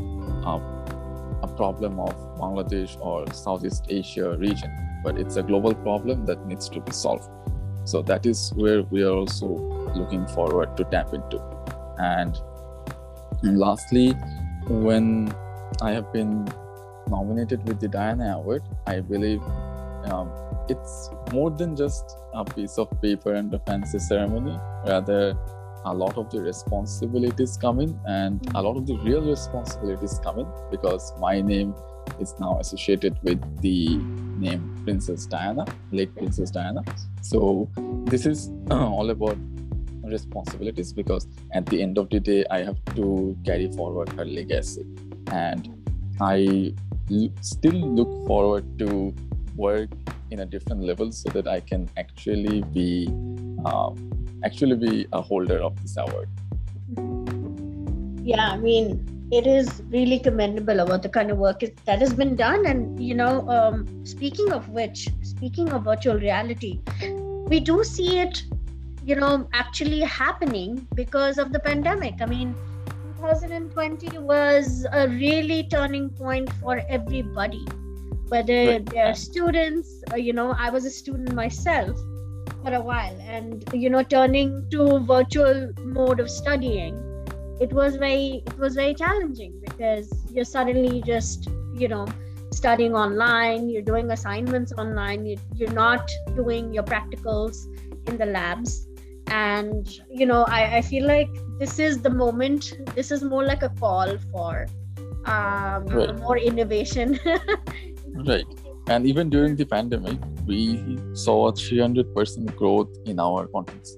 a 1.43 1.49
problem 1.57 2.01
of 2.01 2.15
Bangladesh 2.39 2.99
or 3.01 3.31
Southeast 3.33 3.85
Asia 3.89 4.37
region, 4.39 4.71
but 5.05 5.19
it's 5.19 5.37
a 5.37 5.43
global 5.43 5.75
problem 5.75 6.25
that 6.27 6.45
needs 6.47 6.69
to 6.71 6.81
be 6.81 6.93
solved. 6.93 7.29
So 7.89 8.03
that 8.03 8.27
is 8.27 8.53
where 8.55 8.83
we 8.83 9.03
are 9.03 9.17
also 9.21 9.47
looking 9.97 10.27
forward 10.29 10.77
to 10.77 10.85
tap 10.85 11.15
into. 11.15 11.39
And 11.97 12.39
lastly, 13.43 14.11
when 14.69 15.33
I 15.81 15.93
have 15.93 16.13
been 16.13 16.47
nominated 17.09 17.67
with 17.67 17.81
the 17.81 17.89
Diana 17.89 18.37
Award, 18.37 18.63
I 18.87 19.01
believe 19.01 19.41
um, 20.05 20.31
it's 20.69 21.09
more 21.33 21.51
than 21.51 21.75
just 21.77 22.05
a 22.35 22.45
piece 22.45 22.77
of 22.77 22.91
paper 23.01 23.33
and 23.33 23.55
a 23.55 23.59
fancy 23.61 23.99
ceremony. 23.99 24.59
Rather, 24.87 25.35
a 25.87 25.95
lot 25.95 26.19
of 26.19 26.31
the 26.31 26.43
responsibilities 26.43 27.57
come 27.57 27.81
in, 27.81 27.99
and 28.05 28.47
a 28.55 28.61
lot 28.61 28.77
of 28.77 28.87
the 28.87 28.99
real 28.99 29.23
responsibilities 29.23 30.21
come 30.23 30.41
in 30.41 30.47
because 30.71 31.15
my 31.19 31.41
name 31.41 31.75
is 32.21 32.35
now 32.39 32.59
associated 32.61 33.17
with 33.23 33.41
the 33.63 33.99
name 34.41 34.81
Princess 34.85 35.27
Diana, 35.27 35.65
Late 35.93 36.15
Princess 36.15 36.51
Diana. 36.51 36.83
So 37.23 37.69
this 38.05 38.27
is 38.27 38.51
all 38.71 39.11
about 39.11 39.37
responsibilities 40.05 40.93
because 40.93 41.27
at 41.53 41.67
the 41.67 41.83
end 41.83 41.99
of 41.99 42.09
the 42.11 42.21
day, 42.21 42.45
I 42.51 42.63
have 42.63 42.83
to 42.97 43.37
carry 43.45 43.71
forward 43.73 44.09
her 44.11 44.25
legacy, 44.25 44.87
and 45.31 45.69
I 46.21 46.75
still 47.41 47.75
look 47.75 48.27
forward 48.27 48.79
to 48.79 49.15
work 49.57 49.91
in 50.31 50.41
a 50.41 50.47
different 50.47 50.83
level 50.83 51.11
so 51.13 51.31
that 51.31 51.49
I 51.49 51.61
can 51.61 51.89
actually 51.97 52.63
be 52.63 53.09
um, 53.65 54.11
actually 54.45 54.77
be 54.77 55.07
a 55.13 55.21
holder 55.21 55.59
of 55.59 55.81
this 55.83 55.97
award. 55.97 56.29
Yeah, 58.23 58.51
I 58.51 58.59
mean, 58.59 59.18
it 59.31 59.47
is 59.47 59.83
really 59.89 60.19
commendable 60.19 60.81
about 60.81 61.03
the 61.03 61.09
kind 61.09 61.31
of 61.31 61.39
work 61.39 61.63
that 61.85 61.99
has 61.99 62.13
been 62.13 62.37
done. 62.37 62.67
And 62.67 62.99
you 63.03 63.15
know, 63.15 63.49
um, 63.49 64.07
speaking 64.07 64.53
of 64.53 64.69
which, 64.69 65.09
speaking 65.23 65.71
of 65.73 65.85
virtual 65.85 66.17
reality, 66.17 66.81
we 67.47 67.61
do 67.61 67.85
see 67.85 68.19
it, 68.19 68.43
you 69.05 69.17
know, 69.17 69.49
actually 69.53 70.01
happening 70.01 70.87
because 70.95 71.39
of 71.39 71.53
the 71.53 71.61
pandemic. 71.61 72.15
I 72.21 72.27
mean, 72.27 72.55
2020 73.19 74.19
was 74.19 74.87
a 74.93 75.09
really 75.09 75.65
turning 75.65 76.09
point 76.11 76.53
for 76.55 76.81
everybody 76.89 77.67
whether 78.29 78.67
right. 78.67 78.87
they're 78.87 79.15
students 79.15 80.03
or, 80.13 80.19
you 80.19 80.33
know 80.33 80.55
i 80.59 80.71
was 80.71 80.85
a 80.85 80.91
student 80.91 81.35
myself 81.35 81.97
for 82.63 82.75
a 82.75 82.81
while 82.81 83.19
and 83.23 83.65
you 83.73 83.89
know 83.89 84.03
turning 84.03 84.69
to 84.71 84.99
virtual 85.01 85.73
mode 85.79 86.21
of 86.21 86.31
studying 86.31 86.95
it 87.61 87.73
was 87.73 87.97
very 87.97 88.43
it 88.47 88.59
was 88.59 88.75
very 88.75 88.95
challenging 88.95 89.61
because 89.61 90.13
you're 90.33 90.45
suddenly 90.45 91.03
just 91.03 91.49
you 91.75 91.89
know 91.89 92.07
studying 92.53 92.95
online 92.95 93.69
you're 93.69 93.83
doing 93.83 94.11
assignments 94.11 94.73
online 94.79 95.27
you, 95.27 95.37
you're 95.55 95.73
not 95.73 96.11
doing 96.35 96.73
your 96.73 96.83
practicals 96.83 97.57
in 98.07 98.17
the 98.17 98.27
labs. 98.27 98.87
And 99.27 99.87
you 100.11 100.25
know 100.25 100.45
I, 100.45 100.79
I 100.79 100.83
feel 100.83 101.07
like 101.07 101.29
this 101.59 101.79
is 101.79 102.01
the 102.01 102.11
moment 102.11 102.79
this 102.95 103.11
is 103.11 103.23
more 103.23 103.45
like 103.45 103.63
a 103.63 103.69
call 103.69 104.17
for 104.33 104.67
um, 105.27 105.87
right. 105.87 106.17
more 106.19 106.39
innovation. 106.39 107.19
Right. 108.27 108.47
And 108.89 109.07
even 109.07 109.29
during 109.31 109.55
the 109.55 109.67
pandemic 109.67 110.19
we 110.47 110.99
saw 111.13 111.53
300% 111.53 112.57
growth 112.57 112.89
in 113.05 113.21
our 113.21 113.47
contents 113.47 113.97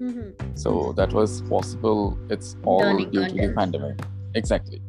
mm-hmm. 0.00 0.54
so 0.54 0.92
that 0.96 1.12
was 1.12 1.42
possible. 1.42 2.18
It's 2.28 2.56
all 2.64 2.80
Learning 2.80 3.10
due 3.10 3.20
content. 3.20 3.40
to 3.40 3.48
the 3.48 3.54
pandemic. 3.54 4.00
Exactly. 4.34 4.82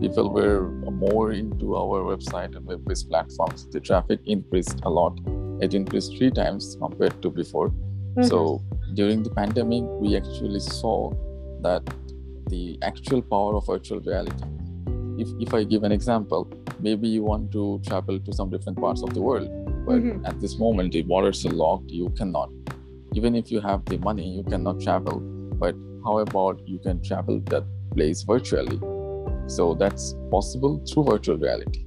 People 0.00 0.32
were 0.32 0.68
more 0.90 1.32
into 1.32 1.76
our 1.76 2.02
website 2.02 2.56
and 2.56 2.64
web-based 2.64 3.08
platforms. 3.08 3.66
The 3.70 3.80
traffic 3.80 4.20
increased 4.26 4.80
a 4.84 4.90
lot. 4.90 5.18
It 5.60 5.74
increased 5.74 6.16
three 6.16 6.30
times 6.30 6.76
compared 6.80 7.20
to 7.22 7.30
before. 7.30 7.72
Mm-hmm. 8.18 8.30
so 8.30 8.60
during 8.94 9.22
the 9.22 9.30
pandemic 9.30 9.84
we 10.00 10.16
actually 10.16 10.58
saw 10.58 11.12
that 11.62 11.82
the 12.48 12.78
actual 12.82 13.22
power 13.22 13.54
of 13.54 13.66
virtual 13.66 14.00
reality. 14.00 14.44
If, 15.18 15.28
if 15.40 15.54
i 15.54 15.62
give 15.62 15.84
an 15.84 15.92
example 15.92 16.50
maybe 16.80 17.08
you 17.08 17.22
want 17.22 17.52
to 17.52 17.80
travel 17.86 18.18
to 18.18 18.32
some 18.32 18.50
different 18.50 18.80
parts 18.80 19.02
of 19.02 19.14
the 19.14 19.20
world 19.20 19.48
but 19.86 19.96
mm-hmm. 19.96 20.24
at 20.26 20.40
this 20.40 20.58
moment 20.58 20.92
the 20.92 21.02
borders 21.02 21.44
are 21.46 21.50
locked. 21.50 21.90
You 21.90 22.08
cannot 22.10 22.50
even 23.18 23.34
if 23.42 23.50
you 23.50 23.60
have 23.60 23.84
the 23.86 23.98
money 23.98 24.28
you 24.38 24.44
cannot 24.54 24.80
travel 24.80 25.20
but 25.64 25.74
how 26.04 26.18
about 26.18 26.60
you 26.66 26.78
can 26.78 27.02
travel 27.02 27.40
that 27.46 27.64
place 27.94 28.22
virtually? 28.22 28.78
So 29.48 29.74
that's 29.74 30.14
possible 30.30 30.82
through 30.88 31.04
virtual 31.04 31.36
reality. 31.36 31.84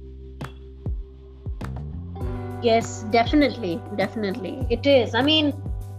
Yes 2.62 3.04
definitely 3.10 3.80
definitely. 3.96 4.66
It 4.70 4.86
is. 4.86 5.14
I 5.14 5.22
mean 5.22 5.52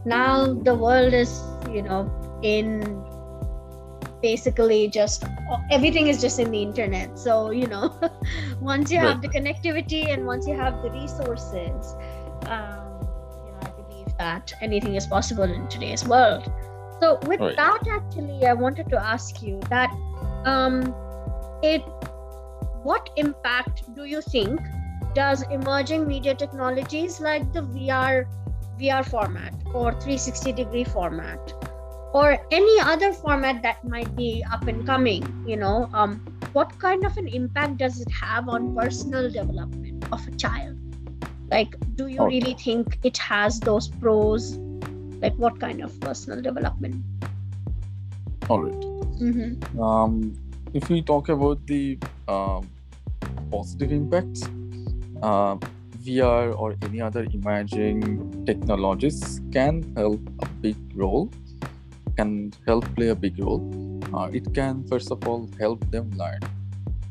now 0.05 0.53
the 0.53 0.75
world 0.75 1.13
is 1.13 1.41
you 1.71 1.81
know 1.81 2.01
in 2.41 3.03
basically 4.21 4.87
just 4.87 5.25
everything 5.71 6.07
is 6.07 6.21
just 6.21 6.39
in 6.39 6.51
the 6.51 6.61
internet. 6.61 7.17
So 7.17 7.51
you 7.51 7.67
know 7.67 7.95
once 8.61 8.91
you 8.91 8.99
have 8.99 9.21
the 9.21 9.29
connectivity 9.29 10.13
and 10.13 10.25
once 10.25 10.47
you 10.47 10.55
have 10.55 10.81
the 10.83 10.91
resources 10.91 11.95
um, 12.45 12.82
that 14.23 14.53
anything 14.61 14.95
is 14.95 15.07
possible 15.07 15.55
in 15.57 15.67
today's 15.67 16.05
world 16.13 16.51
so 16.99 17.19
with 17.31 17.39
right. 17.39 17.55
that 17.55 17.87
actually 17.97 18.45
i 18.45 18.53
wanted 18.65 18.89
to 18.89 18.99
ask 19.13 19.41
you 19.41 19.59
that 19.69 19.91
um, 20.45 20.93
it 21.63 21.81
what 22.83 23.09
impact 23.17 23.83
do 23.95 24.05
you 24.13 24.21
think 24.21 24.59
does 25.15 25.43
emerging 25.57 26.07
media 26.07 26.35
technologies 26.43 27.19
like 27.19 27.51
the 27.53 27.61
vr 27.75 28.25
vr 28.79 29.05
format 29.05 29.53
or 29.73 29.91
360 29.91 30.53
degree 30.53 30.83
format 30.83 31.53
or 32.13 32.37
any 32.51 32.79
other 32.81 33.11
format 33.11 33.61
that 33.63 33.83
might 33.83 34.15
be 34.15 34.43
up 34.51 34.67
and 34.67 34.85
coming 34.85 35.23
you 35.47 35.57
know 35.57 35.89
um, 35.93 36.19
what 36.53 36.77
kind 36.79 37.05
of 37.05 37.17
an 37.17 37.27
impact 37.27 37.77
does 37.77 37.99
it 37.99 38.11
have 38.11 38.47
on 38.47 38.75
personal 38.75 39.31
development 39.31 40.05
of 40.11 40.27
a 40.27 40.35
child 40.35 40.82
like 41.53 41.75
do 41.95 42.07
you 42.07 42.19
okay. 42.19 42.35
really 42.35 42.55
think 42.65 42.99
it 43.03 43.17
has 43.17 43.59
those 43.59 43.87
pros 43.87 44.53
like 45.25 45.35
what 45.35 45.59
kind 45.59 45.81
of 45.81 45.99
personal 46.01 46.41
development 46.41 46.95
all 48.49 48.61
right. 48.61 48.85
mm-hmm. 49.21 49.79
um, 49.79 50.33
if 50.73 50.89
we 50.89 51.01
talk 51.01 51.29
about 51.29 51.65
the 51.67 51.97
um, 52.27 52.67
positive 53.53 53.91
impacts, 53.91 54.43
uh, 55.21 55.55
VR 56.03 56.57
or 56.59 56.75
any 56.81 56.99
other 56.99 57.25
emerging 57.31 57.99
technologies 58.45 59.39
can 59.51 59.83
help 59.95 60.19
a 60.41 60.47
big 60.65 60.75
role, 60.95 61.29
can 62.17 62.51
help 62.65 62.83
play 62.95 63.09
a 63.09 63.15
big 63.15 63.39
role. 63.39 63.61
Uh, 64.13 64.29
it 64.33 64.53
can, 64.53 64.85
first 64.87 65.11
of 65.11 65.25
all, 65.27 65.49
help 65.59 65.79
them 65.91 66.09
learn. 66.17 66.39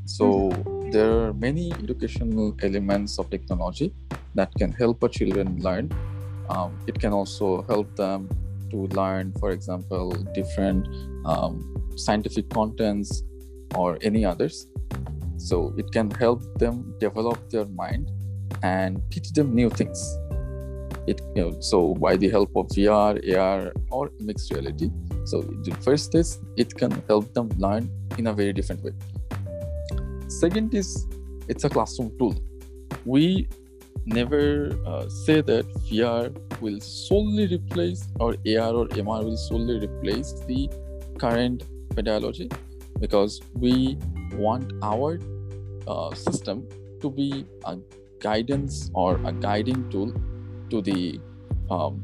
So, 0.05 0.51
mm-hmm. 0.51 0.91
there 0.91 1.11
are 1.23 1.33
many 1.33 1.73
educational 1.73 2.55
elements 2.63 3.19
of 3.19 3.31
technology 3.31 3.95
that 4.35 4.53
can 4.59 4.73
help 4.73 5.03
a 5.03 5.09
children 5.09 5.61
learn. 5.61 5.91
Um, 6.49 6.79
it 6.87 6.99
can 6.99 7.13
also 7.13 7.63
help 7.63 7.95
them 7.97 8.29
to 8.71 8.87
learn, 8.89 9.33
for 9.39 9.51
example, 9.51 10.11
different 10.35 10.89
um, 11.25 11.55
scientific 11.97 12.49
contents 12.51 13.23
or 13.75 13.99
any 14.03 14.25
others. 14.25 14.67
So 15.37 15.75
it 15.77 15.91
can 15.93 16.11
help 16.11 16.43
them 16.59 16.95
develop 16.99 17.51
their 17.51 17.67
mind 17.67 18.11
and 18.63 19.03
teach 19.11 19.33
them 19.33 19.55
new 19.55 19.71
things. 19.71 19.99
It 21.07 21.21
you 21.35 21.43
know, 21.43 21.61
so 21.61 21.95
by 21.95 22.17
the 22.17 22.29
help 22.29 22.51
of 22.57 22.69
VR, 22.69 23.19
AR, 23.37 23.73
or 23.91 24.11
mixed 24.21 24.53
reality. 24.53 24.91
So 25.25 25.41
the 25.41 25.77
first 25.83 26.15
is 26.15 26.39
it 26.57 26.75
can 26.75 26.93
help 27.09 27.33
them 27.35 27.49
learn 27.59 27.91
in 28.19 28.29
a 28.29 28.33
very 28.33 28.53
different 28.53 28.83
way. 28.85 28.93
Second 30.29 30.75
is 30.75 31.07
it's 31.49 31.65
a 31.65 31.69
classroom 31.69 32.17
tool. 32.19 32.35
We 33.05 33.49
never 34.07 34.77
uh, 34.87 35.09
say 35.09 35.41
that 35.41 35.67
VR 35.91 36.35
will 36.61 36.81
solely 36.81 37.47
replace 37.47 38.09
or 38.19 38.31
AR 38.47 38.75
or 38.75 38.87
MR 38.89 39.25
will 39.25 39.37
solely 39.37 39.79
replace 39.87 40.33
the 40.47 40.69
current 41.19 41.65
pedagogy 41.95 42.51
because 43.01 43.41
we 43.55 43.99
want 44.35 44.73
our 44.83 45.19
uh, 45.87 46.15
system 46.15 46.69
to 47.01 47.11
be 47.11 47.47
a 47.65 47.77
guidance 48.21 48.91
or 48.95 49.21
a 49.25 49.33
guiding 49.33 49.89
tool 49.91 50.13
to 50.71 50.81
the 50.81 51.21
um, 51.71 52.03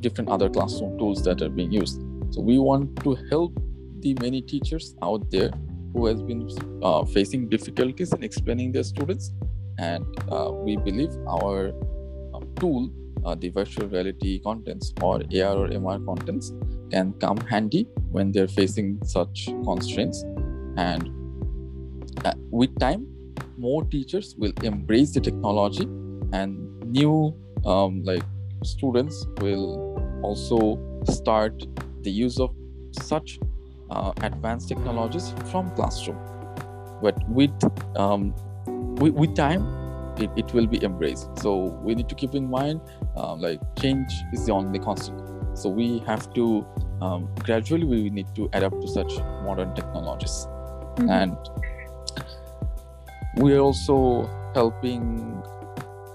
different 0.00 0.30
other 0.30 0.48
classroom 0.48 0.98
tools 0.98 1.22
that 1.24 1.42
are 1.42 1.48
being 1.48 1.72
used. 1.72 2.00
So 2.30 2.40
we 2.40 2.58
want 2.58 3.02
to 3.04 3.14
help 3.30 3.58
the 4.00 4.14
many 4.20 4.42
teachers 4.42 4.94
out 5.02 5.30
there 5.30 5.50
who 5.92 6.06
has 6.06 6.22
been 6.22 6.48
uh, 6.82 7.04
facing 7.04 7.48
difficulties 7.48 8.12
in 8.12 8.22
explaining 8.22 8.72
their 8.72 8.84
students, 8.84 9.32
and 9.78 10.04
uh, 10.30 10.50
we 10.52 10.76
believe 10.76 11.10
our 11.28 11.72
uh, 12.34 12.40
tool, 12.56 12.90
uh, 13.24 13.34
the 13.34 13.48
virtual 13.50 13.88
reality 13.88 14.38
contents 14.40 14.92
or 15.02 15.16
AR 15.16 15.56
or 15.56 15.68
MR 15.68 16.04
contents, 16.04 16.52
can 16.90 17.12
come 17.14 17.36
handy 17.38 17.86
when 18.10 18.32
they're 18.32 18.48
facing 18.48 18.98
such 19.04 19.46
constraints, 19.64 20.24
and 20.76 21.10
uh, 22.24 22.32
with 22.50 22.76
time 22.78 23.06
more 23.58 23.84
teachers 23.84 24.34
will 24.38 24.52
embrace 24.62 25.12
the 25.12 25.20
technology 25.20 25.84
and 26.32 26.80
new 26.84 27.34
um, 27.66 28.02
like 28.04 28.22
students 28.62 29.26
will 29.40 29.98
also 30.22 30.78
start 31.04 31.62
the 32.02 32.10
use 32.10 32.38
of 32.38 32.54
such 32.92 33.38
uh, 33.90 34.12
advanced 34.22 34.68
technologies 34.68 35.34
from 35.50 35.70
classroom. 35.74 36.18
But 37.02 37.16
with 37.28 37.52
um, 37.96 38.34
with, 38.98 39.14
with 39.14 39.34
time 39.34 39.62
it, 40.18 40.30
it 40.36 40.52
will 40.52 40.66
be 40.66 40.82
embraced. 40.82 41.38
So 41.38 41.56
we 41.82 41.94
need 41.94 42.08
to 42.08 42.14
keep 42.14 42.34
in 42.34 42.50
mind 42.50 42.80
uh, 43.16 43.34
like 43.34 43.60
change 43.80 44.12
is 44.32 44.46
the 44.46 44.52
only 44.52 44.78
constant. 44.78 45.22
So 45.56 45.68
we 45.68 46.00
have 46.00 46.32
to 46.34 46.66
um, 47.00 47.28
gradually 47.44 47.84
we 47.84 48.10
need 48.10 48.26
to 48.34 48.48
adapt 48.52 48.80
to 48.80 48.88
such 48.88 49.18
modern 49.44 49.74
technologies. 49.74 50.46
Mm-hmm. 50.98 51.10
and 51.10 51.36
we're 53.36 53.60
also 53.60 54.28
helping 54.52 55.40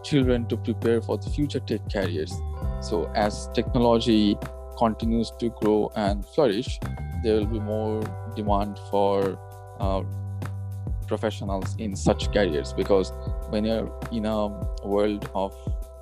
children 0.04 0.46
to 0.48 0.58
prepare 0.58 1.02
for 1.02 1.18
the 1.18 1.30
future 1.30 1.62
tech 1.62 1.80
careers. 1.90 2.34
So 2.82 3.10
as 3.16 3.48
technology 3.54 4.38
continues 4.78 5.32
to 5.40 5.50
grow 5.62 5.90
and 5.96 6.26
flourish 6.26 6.82
there 7.24 7.36
will 7.36 7.46
be 7.46 7.60
more 7.62 8.04
demand 8.36 8.78
for 8.92 9.40
uh, 9.80 10.04
professionals 11.08 11.76
in 11.78 11.96
such 11.96 12.32
careers 12.34 12.74
because 12.74 13.12
when 13.50 13.66
you're 13.66 13.92
in 14.12 14.26
a 14.26 14.48
world 14.84 15.30
of 15.36 15.56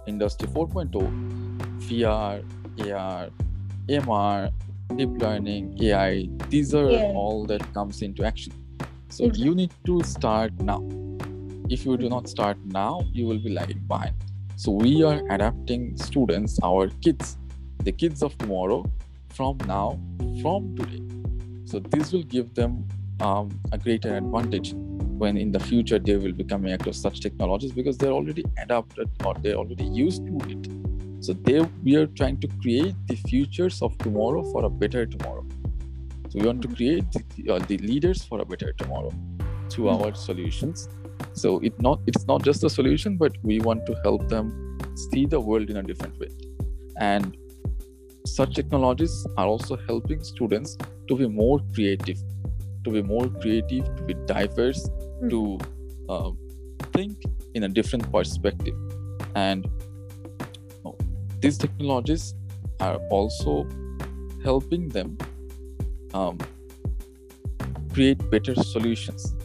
industry 0.07 0.47
4.0 0.47 0.91
vr 1.87 2.43
ar 2.89 3.29
mr 3.87 4.51
deep 4.97 5.09
learning 5.23 5.77
ai 5.81 6.29
these 6.49 6.73
are 6.73 6.89
yeah. 6.89 7.13
all 7.15 7.45
that 7.45 7.61
comes 7.73 8.01
into 8.01 8.23
action. 8.23 8.53
So 9.09 9.25
exactly. 9.25 9.45
you 9.45 9.55
need 9.55 9.73
to 9.85 10.03
start 10.03 10.53
now. 10.61 10.81
If 11.69 11.85
you 11.85 11.97
do 11.97 12.09
not 12.09 12.27
start 12.27 12.57
now 12.65 13.05
you 13.13 13.25
will 13.25 13.39
be 13.39 13.49
lagging 13.49 13.83
behind. 13.87 14.15
So 14.55 14.71
we 14.71 15.03
are 15.03 15.21
adapting 15.29 15.97
students 15.97 16.59
our 16.63 16.89
kids 17.05 17.37
the 17.83 17.91
kids 17.91 18.21
of 18.21 18.37
tomorrow 18.37 18.85
from 19.29 19.57
now 19.67 19.99
from 20.41 20.75
today. 20.75 21.01
So 21.65 21.79
this 21.79 22.11
will 22.11 22.23
give 22.23 22.53
them 22.53 22.87
um, 23.21 23.49
a 23.71 23.77
greater 23.77 24.15
advantage 24.15 24.73
when 25.21 25.37
in 25.37 25.51
the 25.55 25.59
future 25.59 25.99
they 26.07 26.15
will 26.21 26.35
be 26.41 26.43
coming 26.51 26.73
across 26.73 27.01
such 27.07 27.19
technologies 27.25 27.71
because 27.79 27.97
they're 27.97 28.17
already 28.19 28.43
adapted 28.63 29.09
or 29.25 29.33
they're 29.41 29.59
already 29.63 29.87
used 30.03 30.25
to 30.27 30.37
it 30.53 30.69
so 31.25 31.33
they 31.47 31.57
we 31.87 31.95
are 31.99 32.07
trying 32.19 32.37
to 32.45 32.47
create 32.61 32.95
the 33.11 33.17
futures 33.31 33.81
of 33.87 33.97
tomorrow 34.05 34.41
for 34.51 34.63
a 34.69 34.71
better 34.83 35.03
tomorrow 35.15 35.45
so 36.29 36.39
we 36.39 36.45
want 36.47 36.61
to 36.67 36.71
create 36.79 37.05
the, 37.11 37.53
uh, 37.53 37.59
the 37.71 37.77
leaders 37.89 38.23
for 38.23 38.41
a 38.45 38.47
better 38.53 38.73
tomorrow 38.81 39.13
through 39.69 39.85
mm-hmm. 39.85 40.05
our 40.05 40.15
solutions 40.23 40.87
so 41.43 41.59
it 41.69 41.79
not 41.89 41.99
it's 42.07 42.25
not 42.31 42.43
just 42.49 42.63
a 42.69 42.73
solution 42.79 43.17
but 43.23 43.37
we 43.51 43.59
want 43.69 43.85
to 43.91 43.99
help 44.07 44.27
them 44.35 44.51
see 45.05 45.25
the 45.35 45.39
world 45.49 45.69
in 45.69 45.77
a 45.83 45.83
different 45.91 46.17
way 46.23 46.31
and 47.11 47.37
such 48.25 48.55
technologies 48.55 49.15
are 49.37 49.47
also 49.47 49.77
helping 49.87 50.23
students 50.23 50.77
to 51.07 51.15
be 51.23 51.27
more 51.41 51.59
creative 51.75 52.19
to 52.83 52.91
be 52.91 53.01
more 53.01 53.27
creative 53.41 53.85
to 53.95 54.03
be 54.03 54.13
diverse. 54.25 54.89
To 55.29 55.59
uh, 56.09 56.31
think 56.93 57.21
in 57.53 57.63
a 57.63 57.69
different 57.69 58.11
perspective. 58.11 58.75
And 59.35 59.67
oh, 60.85 60.97
these 61.39 61.57
technologies 61.57 62.33
are 62.79 62.97
also 63.09 63.67
helping 64.43 64.89
them 64.89 65.17
um, 66.13 66.37
create 67.93 68.17
better 68.31 68.55
solutions 68.55 69.35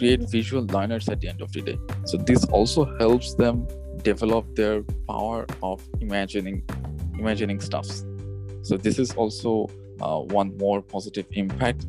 create 0.00 0.22
visual 0.30 0.64
learners 0.76 1.08
at 1.10 1.20
the 1.20 1.28
end 1.28 1.42
of 1.42 1.52
the 1.52 1.60
day. 1.60 1.78
So 2.06 2.16
this 2.16 2.44
also 2.46 2.82
helps 2.98 3.34
them 3.34 3.68
develop 4.02 4.56
their 4.56 4.82
power 5.06 5.46
of 5.62 5.78
imagining 6.00 6.62
imagining 7.18 7.60
stuffs. 7.60 8.06
So 8.62 8.78
this 8.78 8.98
is 8.98 9.10
also 9.12 9.68
uh, 10.00 10.20
one 10.40 10.56
more 10.56 10.80
positive 10.80 11.26
impact 11.32 11.86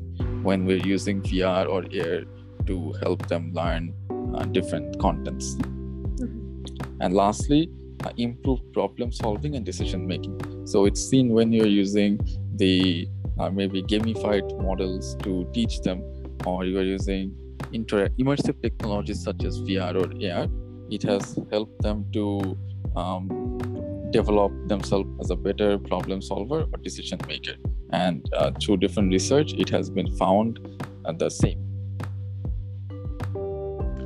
when 0.47 0.65
we're 0.65 0.85
using 0.95 1.21
vr 1.21 1.63
or 1.73 1.81
ar 2.05 2.17
to 2.65 2.93
help 3.03 3.27
them 3.27 3.51
learn 3.53 3.93
uh, 4.35 4.43
different 4.45 4.99
contents 4.99 5.55
mm-hmm. 5.55 6.63
and 7.01 7.13
lastly 7.13 7.69
uh, 8.05 8.11
improve 8.17 8.59
problem 8.73 9.11
solving 9.11 9.55
and 9.55 9.65
decision 9.65 10.05
making 10.07 10.39
so 10.65 10.85
it's 10.85 11.03
seen 11.03 11.29
when 11.29 11.51
you're 11.51 11.67
using 11.67 12.19
the 12.55 13.07
uh, 13.39 13.49
maybe 13.49 13.81
gamified 13.83 14.47
models 14.61 15.15
to 15.23 15.49
teach 15.53 15.81
them 15.81 16.03
or 16.45 16.65
you 16.65 16.77
are 16.77 16.83
using 16.83 17.35
inter- 17.73 18.09
immersive 18.19 18.61
technologies 18.61 19.23
such 19.23 19.43
as 19.43 19.59
VR 19.61 19.95
or 19.95 20.07
AR, 20.31 20.47
it 20.89 21.03
has 21.03 21.39
helped 21.51 21.81
them 21.81 22.05
to 22.13 22.57
um, 22.95 23.27
develop 24.11 24.51
themselves 24.67 25.09
as 25.21 25.29
a 25.29 25.35
better 25.35 25.77
problem 25.77 26.21
solver 26.21 26.61
or 26.71 26.77
decision 26.83 27.19
maker. 27.27 27.55
And 27.93 28.25
uh, 28.33 28.51
through 28.61 28.77
different 28.77 29.11
research, 29.11 29.53
it 29.53 29.69
has 29.69 29.89
been 29.89 30.11
found 30.17 30.59
uh, 31.05 31.13
the 31.13 31.29
same. 31.29 31.70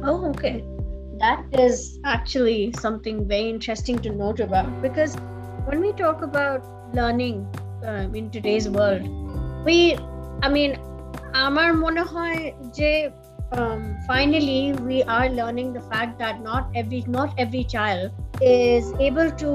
Oh, 0.05 0.31
okay. 0.31 0.65
That 1.19 1.45
is 1.53 1.99
actually 2.05 2.73
something 2.73 3.29
very 3.29 3.49
interesting 3.51 3.99
to 4.01 4.11
note 4.11 4.41
about 4.41 4.81
because 4.81 5.17
when 5.67 5.81
we 5.81 5.93
talk 5.93 6.23
about 6.23 6.65
learning 6.95 7.47
uh, 7.85 8.09
in 8.15 8.31
today's 8.31 8.69
world, 8.69 9.03
we, 9.65 9.97
I 10.43 10.49
mean, 10.49 10.73
আমার 11.45 11.71
মনে 11.85 12.03
হয় 12.13 12.41
যে 12.79 12.91
um, 13.59 13.81
finally 14.07 14.63
we 14.89 14.99
are 15.17 15.29
learning 15.41 15.69
the 15.79 15.85
fact 15.93 16.13
that 16.23 16.35
not 16.51 16.63
every 16.81 17.01
not 17.19 17.31
every 17.45 17.65
child 17.75 18.05
is 18.41 18.85
able 19.09 19.31
to 19.43 19.51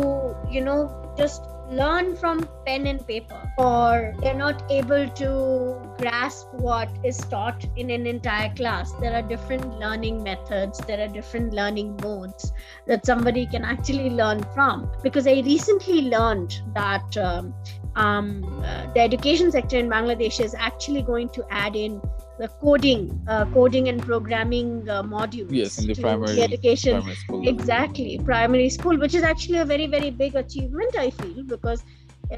you 0.56 0.62
know 0.68 0.80
just 1.20 1.42
learn 1.71 2.17
from 2.17 2.49
pen 2.67 2.87
and 2.89 3.07
paper 3.07 3.41
or 3.57 4.13
they're 4.21 4.35
not 4.35 4.71
able 4.71 5.09
to 5.11 5.81
grasp 5.99 6.49
what 6.55 6.91
is 7.05 7.17
taught 7.19 7.65
in 7.77 7.91
an 7.91 8.07
entire 8.07 8.53
class. 8.55 8.93
There 9.01 9.15
are 9.15 9.23
different 9.23 9.79
learning 9.79 10.23
methods 10.23 10.79
there 10.79 11.01
are 11.01 11.09
different 11.09 11.53
learning 11.53 11.97
modes 12.03 12.53
that 12.87 13.07
somebody 13.07 13.47
can 13.47 13.65
actually 13.65 14.11
learn 14.11 14.43
from. 14.55 14.91
Because 15.03 15.27
i 15.27 15.41
recently 15.41 16.03
learned 16.03 16.61
that 16.75 17.17
um, 17.17 17.55
um, 17.97 18.45
uh, 18.65 18.93
the 18.93 19.01
education 19.01 19.51
sector 19.51 19.77
in 19.77 19.89
bangladesh 19.89 20.41
is 20.41 20.55
actually 20.55 21.03
going 21.03 21.29
to 21.29 21.45
add 21.51 21.77
in 21.77 22.01
the 22.41 22.49
coding, 22.65 23.01
uh, 23.29 23.45
coding 23.55 23.89
and 23.89 24.03
programming 24.03 24.89
uh, 24.89 25.03
modules. 25.03 25.51
Yes, 25.51 25.79
in 25.79 25.89
the 25.89 25.95
primary 25.95 26.43
education. 26.43 26.95
Primary 26.95 27.17
school. 27.17 27.49
Exactly, 27.49 28.21
primary 28.25 28.71
school, 28.71 28.99
which 28.99 29.15
is 29.15 29.23
actually 29.23 29.59
a 29.59 29.65
very 29.65 29.87
very 29.87 30.11
big 30.11 30.35
achievement. 30.35 30.97
I 31.07 31.11
feel 31.11 31.43
because 31.45 31.85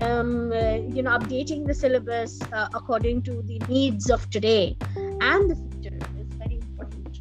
um, 0.01 0.53
uh, 0.53 0.77
you 0.97 1.03
know 1.03 1.19
updating 1.19 1.67
the 1.67 1.75
syllabus 1.75 2.41
uh, 2.53 2.69
according 2.75 3.23
to 3.23 3.43
the 3.43 3.61
needs 3.69 4.11
of 4.11 4.29
today 4.31 4.77
and 5.21 5.51
the 5.51 5.57
future 5.57 5.97
is 6.19 6.27
very 6.38 6.59
important 6.61 7.19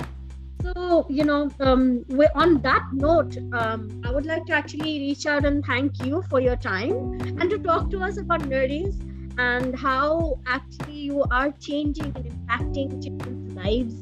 so 0.63 1.05
you 1.09 1.23
know 1.25 1.49
um, 1.59 2.05
on 2.35 2.61
that 2.61 2.87
note 2.93 3.35
um, 3.51 3.89
i 4.05 4.11
would 4.11 4.25
like 4.25 4.45
to 4.45 4.53
actually 4.53 4.99
reach 4.99 5.25
out 5.25 5.45
and 5.45 5.65
thank 5.65 6.05
you 6.05 6.23
for 6.29 6.39
your 6.39 6.55
time 6.55 6.93
and 7.39 7.49
to 7.49 7.57
talk 7.59 7.89
to 7.91 7.99
us 7.99 8.17
about 8.17 8.41
nerdies 8.41 8.95
and 9.37 9.75
how 9.75 10.39
actually 10.45 10.99
you 10.99 11.23
are 11.31 11.51
changing 11.59 12.13
and 12.15 12.25
impacting 12.25 13.03
children's 13.03 13.53
lives. 13.53 13.95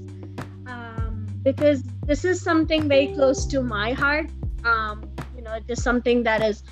Um, 0.67 1.27
because 1.43 1.83
this 2.05 2.25
is 2.25 2.41
something 2.41 2.87
very 2.87 3.13
close 3.13 3.45
to 3.47 3.61
my 3.61 3.93
heart. 3.93 4.29
Um, 4.63 5.09
you 5.39 5.45
know 5.45 5.53
it 5.53 5.69
is 5.73 5.81
something 5.81 6.23
that 6.23 6.41
is 6.45 6.63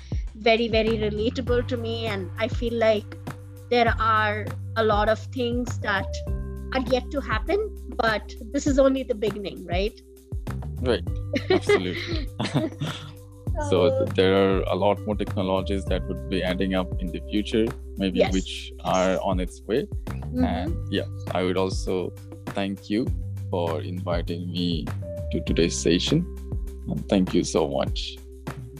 very 0.48 0.68
very 0.68 0.96
relatable 1.04 1.66
to 1.72 1.76
me 1.84 1.94
and 2.06 2.30
i 2.38 2.48
feel 2.48 2.74
like 2.74 3.16
there 3.70 3.94
are 3.98 4.44
a 4.76 4.84
lot 4.84 5.08
of 5.14 5.18
things 5.36 5.78
that 5.86 6.20
are 6.74 6.84
yet 6.96 7.10
to 7.10 7.20
happen 7.20 7.64
but 8.02 8.34
this 8.52 8.66
is 8.66 8.78
only 8.78 9.02
the 9.02 9.14
beginning 9.14 9.64
right? 9.66 10.00
Right. 10.80 11.02
Absolutely 11.50 12.28
so 13.68 14.04
there 14.14 14.34
are 14.36 14.60
a 14.62 14.74
lot 14.74 14.98
more 15.06 15.14
technologies 15.14 15.84
that 15.84 16.06
would 16.08 16.28
be 16.28 16.42
adding 16.42 16.74
up 16.74 16.88
in 17.00 17.08
the 17.08 17.20
future 17.30 17.66
maybe 17.96 18.18
yes. 18.18 18.32
which 18.32 18.72
are 18.84 19.18
on 19.22 19.40
its 19.40 19.62
way 19.62 19.82
mm-hmm. 19.82 20.44
and 20.44 20.76
yeah 20.92 21.04
i 21.32 21.42
would 21.42 21.56
also 21.56 22.12
thank 22.46 22.88
you 22.90 23.06
for 23.50 23.80
inviting 23.80 24.50
me 24.52 24.84
to 25.32 25.40
today's 25.40 25.78
session 25.78 26.24
and 26.88 27.08
thank 27.08 27.34
you 27.34 27.42
so 27.42 27.68
much 27.68 28.18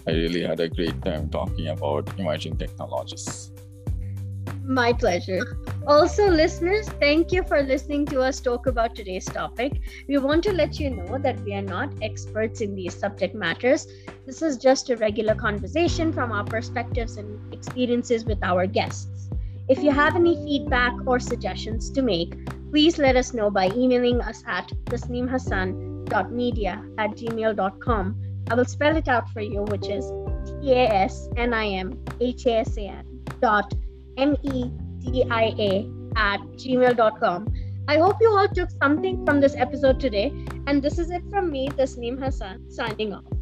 I 0.08 0.12
really 0.12 0.42
had 0.42 0.58
a 0.60 0.70
great 0.70 1.02
time 1.02 1.28
talking 1.28 1.68
about 1.68 2.18
emerging 2.18 2.56
technologies. 2.56 3.52
My 4.64 4.94
pleasure. 4.94 5.58
Also, 5.88 6.28
listeners, 6.28 6.86
thank 7.00 7.32
you 7.32 7.42
for 7.44 7.62
listening 7.62 8.04
to 8.04 8.20
us 8.20 8.40
talk 8.40 8.66
about 8.66 8.94
today's 8.94 9.24
topic. 9.24 9.80
We 10.06 10.18
want 10.18 10.44
to 10.44 10.52
let 10.52 10.78
you 10.78 10.90
know 10.90 11.16
that 11.16 11.40
we 11.40 11.54
are 11.54 11.62
not 11.62 11.90
experts 12.02 12.60
in 12.60 12.74
these 12.74 12.92
subject 12.92 13.34
matters. 13.34 13.86
This 14.26 14.42
is 14.42 14.58
just 14.58 14.90
a 14.90 14.98
regular 14.98 15.34
conversation 15.34 16.12
from 16.12 16.30
our 16.30 16.44
perspectives 16.44 17.16
and 17.16 17.54
experiences 17.54 18.26
with 18.26 18.36
our 18.42 18.66
guests. 18.66 19.30
If 19.66 19.82
you 19.82 19.90
have 19.90 20.14
any 20.14 20.36
feedback 20.36 20.92
or 21.06 21.18
suggestions 21.18 21.88
to 21.92 22.02
make, 22.02 22.34
please 22.70 22.98
let 22.98 23.16
us 23.16 23.32
know 23.32 23.50
by 23.50 23.70
emailing 23.70 24.20
us 24.20 24.44
at 24.46 24.70
tasnimhasan.media 24.84 26.84
at 26.98 27.10
gmail.com 27.12 28.22
I 28.50 28.54
will 28.54 28.66
spell 28.66 28.94
it 28.94 29.08
out 29.08 29.30
for 29.30 29.40
you, 29.40 29.62
which 29.62 29.88
is 29.88 30.12
T 30.44 30.72
A 30.72 30.86
S 30.86 31.30
N 31.38 31.54
I 31.54 31.66
M 31.66 32.04
H 32.20 32.44
A 32.44 32.58
S 32.58 32.76
A 32.76 32.82
N 32.82 33.24
dot 33.40 33.72
M 34.18 34.36
E 34.42 34.70
D 35.00 35.24
I 35.30 35.54
A 35.58 35.90
at 36.16 36.40
gmail.com. 36.56 37.52
I 37.88 37.96
hope 37.96 38.16
you 38.20 38.30
all 38.30 38.48
took 38.48 38.70
something 38.82 39.24
from 39.24 39.40
this 39.40 39.56
episode 39.56 39.98
today. 39.98 40.32
And 40.66 40.82
this 40.82 40.98
is 40.98 41.10
it 41.10 41.22
from 41.30 41.50
me, 41.50 41.68
Tasneem 41.68 42.22
Hassan, 42.22 42.70
signing 42.70 43.14
off. 43.14 43.37